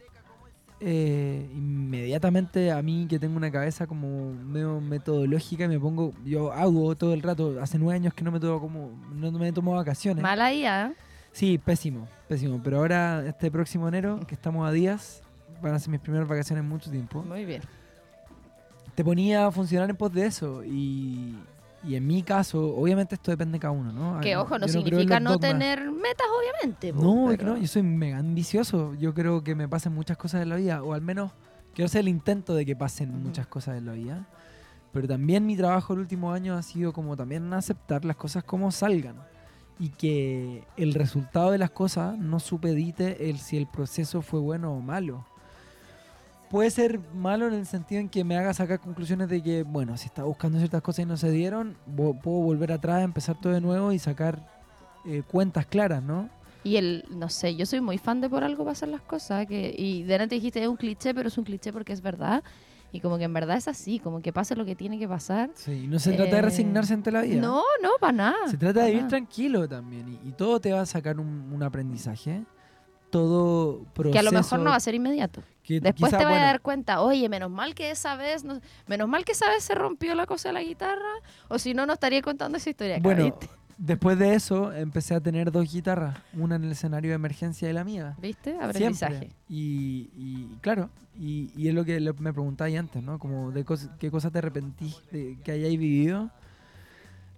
[0.80, 6.94] eh, inmediatamente a mí que tengo una cabeza como medio metodológica me pongo, yo hago
[6.94, 10.22] todo el rato, hace nueve años que no me tomo como, no me tomo vacaciones.
[10.22, 10.92] Mala idea.
[11.32, 12.61] Sí, pésimo, pésimo.
[12.62, 15.22] Pero ahora, este próximo enero, que estamos a días,
[15.61, 17.22] van a ser mis primeras vacaciones en mucho tiempo.
[17.22, 17.62] Muy bien.
[18.94, 21.36] Te ponía a funcionar en pos de eso y,
[21.84, 24.20] y en mi caso, obviamente esto depende de cada uno, ¿no?
[24.20, 26.92] Que ojo, no significa no, tener metas, obviamente.
[26.92, 28.94] no, no, yo soy mega ambicioso.
[28.94, 31.30] Yo creo que me pasen muchas cosas en la vida, o al menos
[31.74, 34.26] quiero hacer el intento de que pasen muchas cosas en la vida.
[34.92, 38.72] Pero también mi trabajo el último año ha sido como también aceptar las cosas como
[38.72, 39.16] salgan.
[39.78, 44.72] Y que el resultado de las cosas no supedite el si el proceso fue bueno
[44.72, 45.24] o malo
[46.51, 49.96] puede ser malo en el sentido en que me haga sacar conclusiones de que, bueno,
[49.96, 53.61] si estaba buscando ciertas cosas y no se dieron, puedo volver atrás, empezar todo de
[53.61, 54.46] nuevo y sacar
[55.07, 56.28] eh, cuentas claras, ¿no?
[56.64, 59.74] Y el, no sé, yo soy muy fan de por algo pasar las cosas, que,
[59.76, 62.42] y de antes dijiste es un cliché, pero es un cliché porque es verdad.
[62.90, 65.51] Y como que en verdad es así, como que pasa lo que tiene que pasar.
[65.55, 67.38] Sí, no se trata de resignarse ante la vida.
[67.38, 68.49] No, no, para nada.
[68.49, 70.18] Se trata de vivir tranquilo también.
[70.24, 72.44] Y, todo te va a sacar un, un aprendizaje
[73.11, 74.12] todo proceso.
[74.12, 75.42] Que a lo mejor no va a ser inmediato.
[75.68, 78.44] Después te vas a dar cuenta, oye, menos mal que esa vez,
[78.86, 81.11] menos mal que esa vez se rompió la cosa de la guitarra,
[81.48, 82.98] o si no, no estaría contando esa historia.
[83.00, 83.38] Bueno,
[83.76, 87.72] después de eso empecé a tener dos guitarras, una en el escenario de emergencia y
[87.72, 88.16] la mía.
[88.18, 88.56] ¿Viste?
[88.61, 89.30] Aprendizaje.
[89.48, 93.18] Y, y, claro, y, y, es lo que me preguntáis antes, ¿no?
[93.18, 93.64] Como de
[93.98, 96.30] qué cosas te arrepentís de que hayáis vivido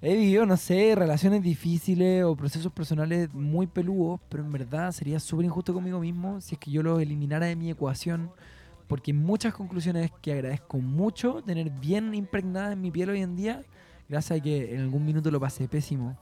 [0.02, 5.20] He vivido, no sé, relaciones difíciles o procesos personales muy peludos, pero en verdad sería
[5.20, 8.30] súper injusto conmigo mismo si es que yo los eliminara de mi ecuación,
[8.88, 13.62] porque muchas conclusiones que agradezco mucho tener bien impregnadas en mi piel hoy en día,
[14.08, 16.16] gracias a que en algún minuto lo pasé pésimo.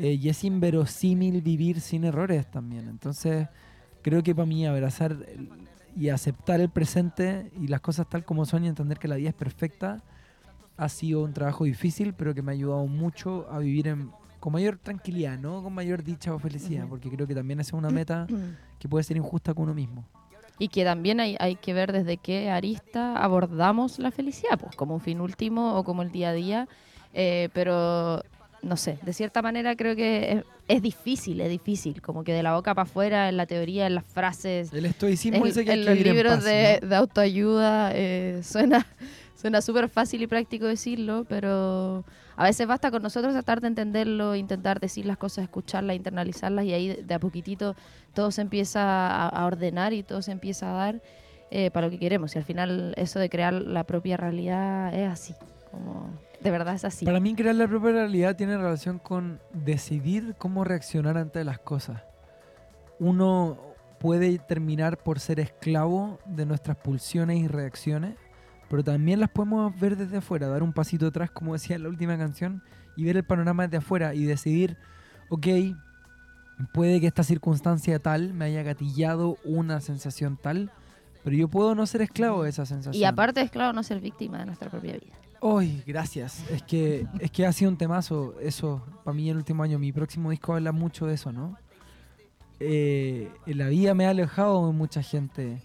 [0.00, 2.88] Eh, y es inverosímil vivir sin errores también.
[2.88, 3.46] Entonces,
[4.02, 5.16] creo que para mí abrazar
[5.96, 9.28] y aceptar el presente y las cosas tal como son y entender que la vida
[9.28, 10.02] es perfecta
[10.76, 13.94] ha sido un trabajo difícil, pero que me ha ayudado mucho a vivir
[14.40, 17.90] con mayor tranquilidad, no con mayor dicha o felicidad, porque creo que también es una
[17.90, 18.26] meta
[18.78, 20.04] que puede ser injusta con uno mismo.
[20.58, 24.94] y que también hay, hay que ver desde qué arista abordamos la felicidad, pues como
[24.94, 26.68] un fin último o como el día a día,
[27.14, 28.22] eh, pero
[28.62, 32.54] no sé, de cierta manera creo que es, difícil, es difícil, como que de la
[32.54, 34.72] boca para afuera, en la teoría, en las frases.
[34.72, 38.86] El estoicismo dice que en los libros de, autoayuda eh, suena
[39.36, 42.04] suena súper fácil y práctico decirlo, pero
[42.36, 46.72] a veces basta con nosotros tratar de entenderlo, intentar decir las cosas, escucharlas, internalizarlas y
[46.72, 47.76] ahí de a poquitito
[48.14, 51.02] todo se empieza a, ordenar y todo se empieza a dar
[51.50, 52.34] eh, para lo que queremos.
[52.34, 55.34] Y al final eso de crear la propia realidad es así,
[55.70, 56.10] como
[56.40, 57.04] de verdad es así.
[57.04, 62.02] Para mí crear la propia realidad tiene relación con decidir cómo reaccionar ante las cosas.
[62.98, 63.58] Uno
[63.98, 68.14] puede terminar por ser esclavo de nuestras pulsiones y reacciones,
[68.68, 71.88] pero también las podemos ver desde afuera, dar un pasito atrás, como decía en la
[71.88, 72.62] última canción,
[72.96, 74.76] y ver el panorama desde afuera y decidir,
[75.28, 75.46] ok,
[76.72, 80.72] puede que esta circunstancia tal me haya gatillado una sensación tal,
[81.22, 83.00] pero yo puedo no ser esclavo de esa sensación.
[83.00, 85.14] Y aparte de esclavo, no ser víctima de nuestra propia vida.
[85.40, 86.48] Uy, gracias.
[86.50, 89.78] Es que, es que ha sido un temazo eso para mí el último año.
[89.78, 91.56] Mi próximo disco habla mucho de eso, ¿no?
[92.58, 95.60] Eh, la vida me ha alejado de mucha gente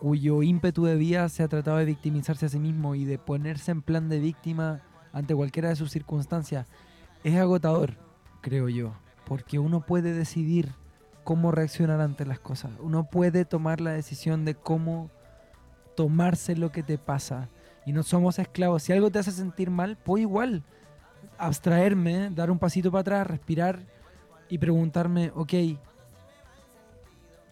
[0.00, 3.70] cuyo ímpetu de vida se ha tratado de victimizarse a sí mismo y de ponerse
[3.70, 4.80] en plan de víctima
[5.12, 6.66] ante cualquiera de sus circunstancias.
[7.24, 7.94] Es agotador,
[8.40, 8.92] creo yo,
[9.26, 10.72] porque uno puede decidir
[11.24, 12.70] cómo reaccionar ante las cosas.
[12.80, 15.10] Uno puede tomar la decisión de cómo
[15.96, 17.48] tomarse lo que te pasa
[17.84, 18.84] y no somos esclavos.
[18.84, 20.62] Si algo te hace sentir mal, puedo igual
[21.36, 23.80] abstraerme, dar un pasito para atrás, respirar
[24.48, 25.52] y preguntarme, ok,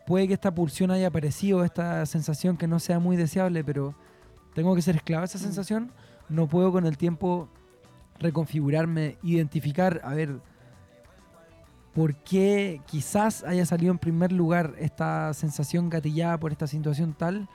[0.06, 3.94] puede que esta pulsión haya aparecido, esta sensación que no sea muy deseable, pero
[4.54, 5.42] tengo que ser esclavo de esa mm.
[5.42, 5.92] sensación,
[6.28, 7.48] no puedo con el tiempo
[8.18, 10.40] reconfigurarme, identificar, a ver,
[11.94, 17.48] por qué quizás haya salido en primer lugar esta sensación gatillada por esta situación tal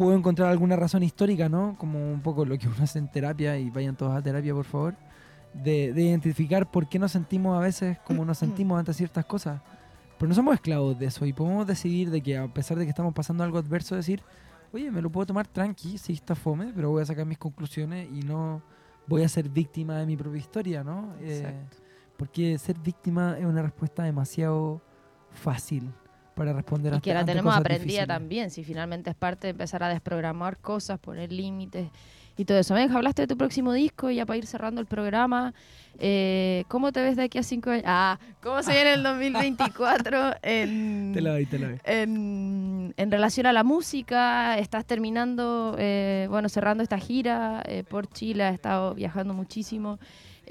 [0.00, 1.76] puedo encontrar alguna razón histórica, ¿no?
[1.78, 4.64] Como un poco lo que uno hace en terapia, y vayan todos a terapia, por
[4.64, 4.94] favor,
[5.52, 9.60] de, identificar por qué nos sentimos a veces como nos sentimos ante ciertas cosas.
[10.20, 12.90] Pero no somos esclavos de eso y podemos decidir de que a pesar de que
[12.90, 14.22] estamos pasando algo adverso, decir,
[14.70, 18.06] oye, me lo puedo tomar tranqui, sí está fome, pero voy a sacar mis conclusiones
[18.12, 18.62] y no
[19.06, 21.14] voy a ser víctima de mi propia historia, ¿no?
[21.22, 21.54] Eh,
[22.18, 24.82] porque ser víctima es una respuesta demasiado
[25.30, 25.90] fácil
[26.34, 29.88] para responder y que la tenemos aprendida también, si finalmente es parte de empezar a
[29.88, 31.88] desprogramar cosas, poner límites
[32.40, 32.74] y todo eso.
[32.74, 35.52] Venga, hablaste de tu próximo disco y ya para ir cerrando el programa,
[35.98, 37.84] eh, ¿cómo te ves de aquí a cinco años?
[37.86, 43.46] Ah, ¿cómo se viene el 2024 en, te lo doy, te lo En, en, relación
[43.46, 44.58] a la música?
[44.58, 49.98] Estás terminando, eh, bueno, cerrando esta gira eh, por Chile, has estado viajando muchísimo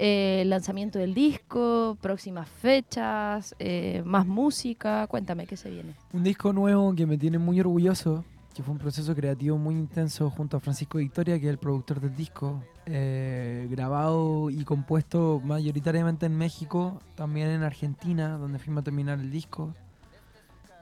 [0.02, 5.06] eh, lanzamiento del disco, próximas fechas, eh, más música.
[5.08, 5.92] Cuéntame, ¿qué se viene?
[6.14, 8.24] Un disco nuevo que me tiene muy orgulloso,
[8.54, 12.00] que fue un proceso creativo muy intenso junto a Francisco Victoria, que es el productor
[12.00, 18.84] del disco, eh, grabado y compuesto mayoritariamente en México, también en Argentina, donde fuimos a
[18.84, 19.74] terminar el disco.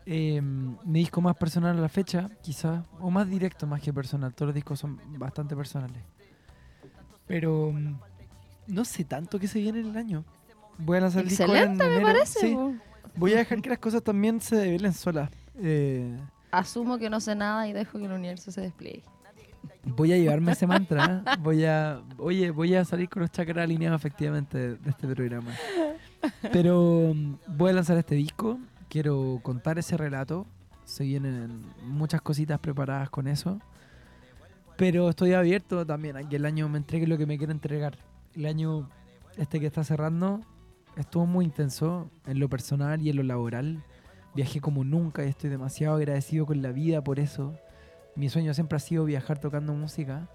[0.06, 4.32] mi disco más personal a la fecha, quizá, o más directo más que personal.
[4.32, 6.02] Todos los discos son bastante personales.
[7.26, 7.74] Pero
[8.66, 10.24] no sé tanto que se viene en el año.
[10.78, 12.56] Voy a lanzar el disco en me parece.
[13.16, 15.30] Voy a dejar que las cosas también se develen solas.
[15.56, 16.16] Eh,
[16.50, 19.02] Asumo que no sé nada y dejo que el universo se despliegue.
[19.84, 21.22] Voy a llevarme ese mantra.
[21.26, 21.36] ¿eh?
[21.40, 25.52] Voy a, oye, voy a salir con los chakras alineados efectivamente de este programa.
[26.52, 27.14] Pero
[27.46, 28.58] voy a lanzar este disco.
[28.88, 30.46] Quiero contar ese relato.
[30.84, 33.60] Se vienen muchas cositas preparadas con eso.
[34.76, 37.98] Pero estoy abierto también a que el año me entregue lo que me quiera entregar
[38.38, 38.88] el año
[39.36, 40.40] este que está cerrando
[40.96, 43.84] estuvo muy intenso en lo personal y en lo laboral.
[44.38, 47.58] Viajé como nunca y estoy demasiado agradecido con la vida por eso.
[48.14, 50.28] Mi sueño siempre ha sido viajar tocando música.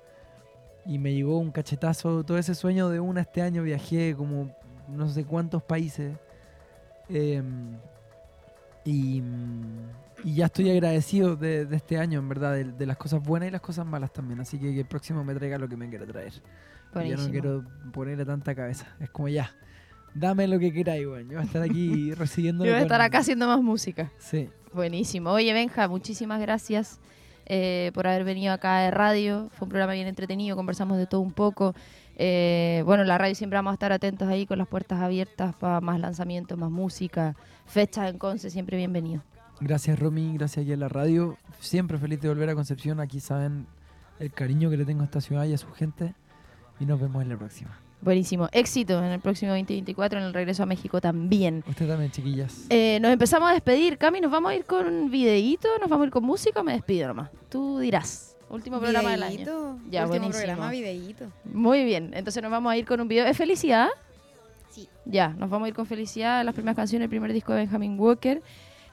[0.86, 4.54] Y me llegó un cachetazo, todo ese sueño de una este año viajé como
[4.90, 6.18] no sé cuántos países.
[7.08, 7.78] Em,
[8.84, 9.24] y,
[10.26, 13.62] ya estoy agradecido de, este año, en verdad, de, de, las cosas buenas y las
[13.62, 14.42] cosas malas también.
[14.42, 16.34] Así que que el próximo me traiga lo que me quiera traer.
[16.94, 18.86] Yo no quiero ponerle tanta cabeza.
[19.00, 19.50] Es como ya,
[20.14, 21.04] dame lo que queráis.
[21.04, 22.64] Yo voy a estar aquí recibiendo.
[22.66, 24.12] Yo voy a estar acá haciendo más música.
[24.20, 24.50] Sí.
[24.74, 25.32] Buenísimo.
[25.32, 27.00] Oye, Benja, muchísimas gracias
[27.46, 29.50] eh, por haber venido acá de radio.
[29.54, 31.76] Fue un programa bien entretenido, conversamos de todo un poco.
[32.16, 35.82] Eh, bueno, la radio siempre vamos a estar atentos ahí con las puertas abiertas para
[35.82, 37.36] más lanzamientos, más música,
[37.66, 39.24] fechas en Conce, siempre bienvenido.
[39.60, 41.38] Gracias Romy, gracias a la radio.
[41.60, 43.00] Siempre feliz de volver a Concepción.
[43.00, 43.68] Aquí saben
[44.20, 46.14] el cariño que le tengo a esta ciudad y a su gente
[46.80, 47.83] y nos vemos en la próxima.
[48.04, 48.50] Buenísimo.
[48.52, 51.64] Éxito en el próximo 2024, en el regreso a México también.
[51.66, 52.66] Usted también, chiquillas.
[52.70, 53.98] Eh, nos empezamos a despedir.
[53.98, 55.70] Cami, ¿nos vamos a ir con un videíto?
[55.80, 57.30] ¿Nos vamos a ir con música o me despido nomás?
[57.48, 58.36] Tú dirás.
[58.50, 59.80] Último programa del año.
[59.90, 61.32] Ya, Último programa, videíto.
[61.46, 62.12] Muy bien.
[62.14, 63.26] Entonces nos vamos a ir con un video.
[63.26, 63.88] ¿Es felicidad?
[64.70, 64.90] Sí.
[65.06, 66.44] Ya, nos vamos a ir con felicidad.
[66.44, 68.42] Las primeras canciones, el primer disco de Benjamin Walker.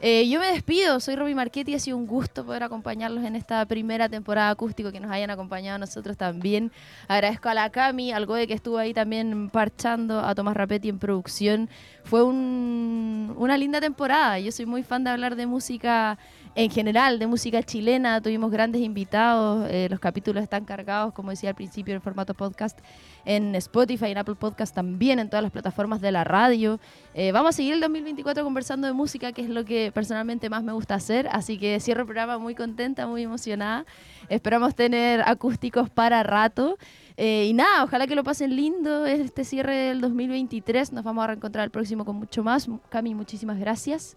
[0.03, 3.67] Eh, yo me despido, soy Robbie Marchetti, ha sido un gusto poder acompañarlos en esta
[3.67, 6.73] primera temporada acústico, que nos hayan acompañado nosotros también.
[7.07, 10.99] Agradezco a la Cami, al Goe que estuvo ahí también parchando, a Tomás Rapetti en
[10.99, 11.69] producción.
[12.03, 16.19] Fue una linda temporada, yo soy muy fan de hablar de música
[16.55, 21.51] en general, de música chilena, tuvimos grandes invitados, eh, los capítulos están cargados, como decía
[21.51, 22.79] al principio, en formato podcast
[23.25, 26.81] en Spotify, en Apple Podcast también, en todas las plataformas de la radio.
[27.15, 30.63] Eh, vamos a seguir el 2024 conversando de música, que es lo que personalmente más
[30.63, 33.85] me gusta hacer, así que cierro el programa muy contenta, muy emocionada.
[34.29, 36.79] Esperamos tener acústicos para rato.
[37.17, 40.93] Eh, y nada, ojalá que lo pasen lindo este cierre del 2023.
[40.93, 42.69] Nos vamos a reencontrar el próximo con mucho más.
[42.89, 44.17] Cami, muchísimas gracias.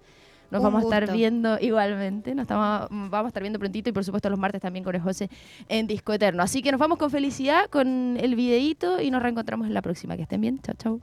[0.54, 4.04] Nos vamos a estar viendo igualmente, nos estamos, vamos a estar viendo prontito y por
[4.04, 5.28] supuesto los martes también con el José
[5.68, 6.44] en Disco Eterno.
[6.44, 10.16] Así que nos vamos con felicidad con el videíto y nos reencontramos en la próxima.
[10.16, 10.60] Que estén bien.
[10.62, 11.00] Chao, chao.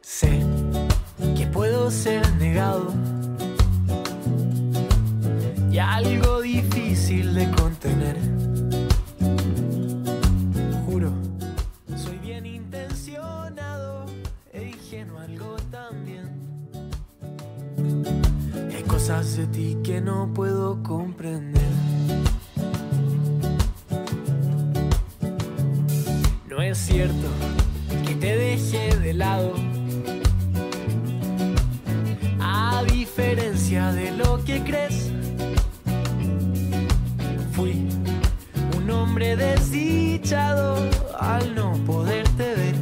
[0.00, 0.40] Sé
[1.36, 3.13] que puedo ser negado
[5.74, 8.16] y algo difícil de contener.
[10.86, 11.12] Juro,
[11.96, 14.06] soy bien intencionado
[14.52, 16.30] e ingenuo algo también.
[18.72, 21.72] hay cosas de ti que no puedo comprender.
[26.48, 27.26] No es cierto
[28.06, 29.54] que te dejé de lado.
[32.38, 35.13] A diferencia de lo que crees
[39.36, 40.76] desdichado
[41.18, 42.74] al no poderte ver.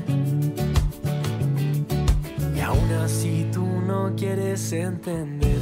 [2.57, 5.62] Y aún así tú no quieres entender,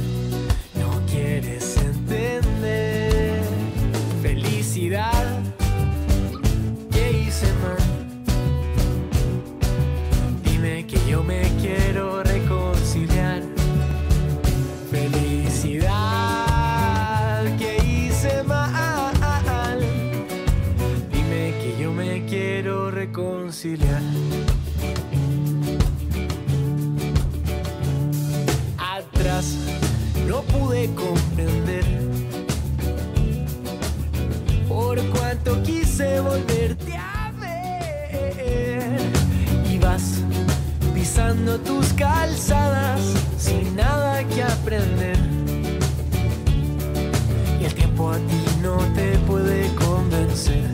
[30.89, 31.85] comprender.
[34.67, 38.99] Por cuanto quise volverte a ver.
[39.69, 40.21] Y vas
[40.93, 43.01] pisando tus calzadas
[43.37, 45.17] sin nada que aprender.
[47.59, 50.70] Y el tiempo a ti no te puede convencer.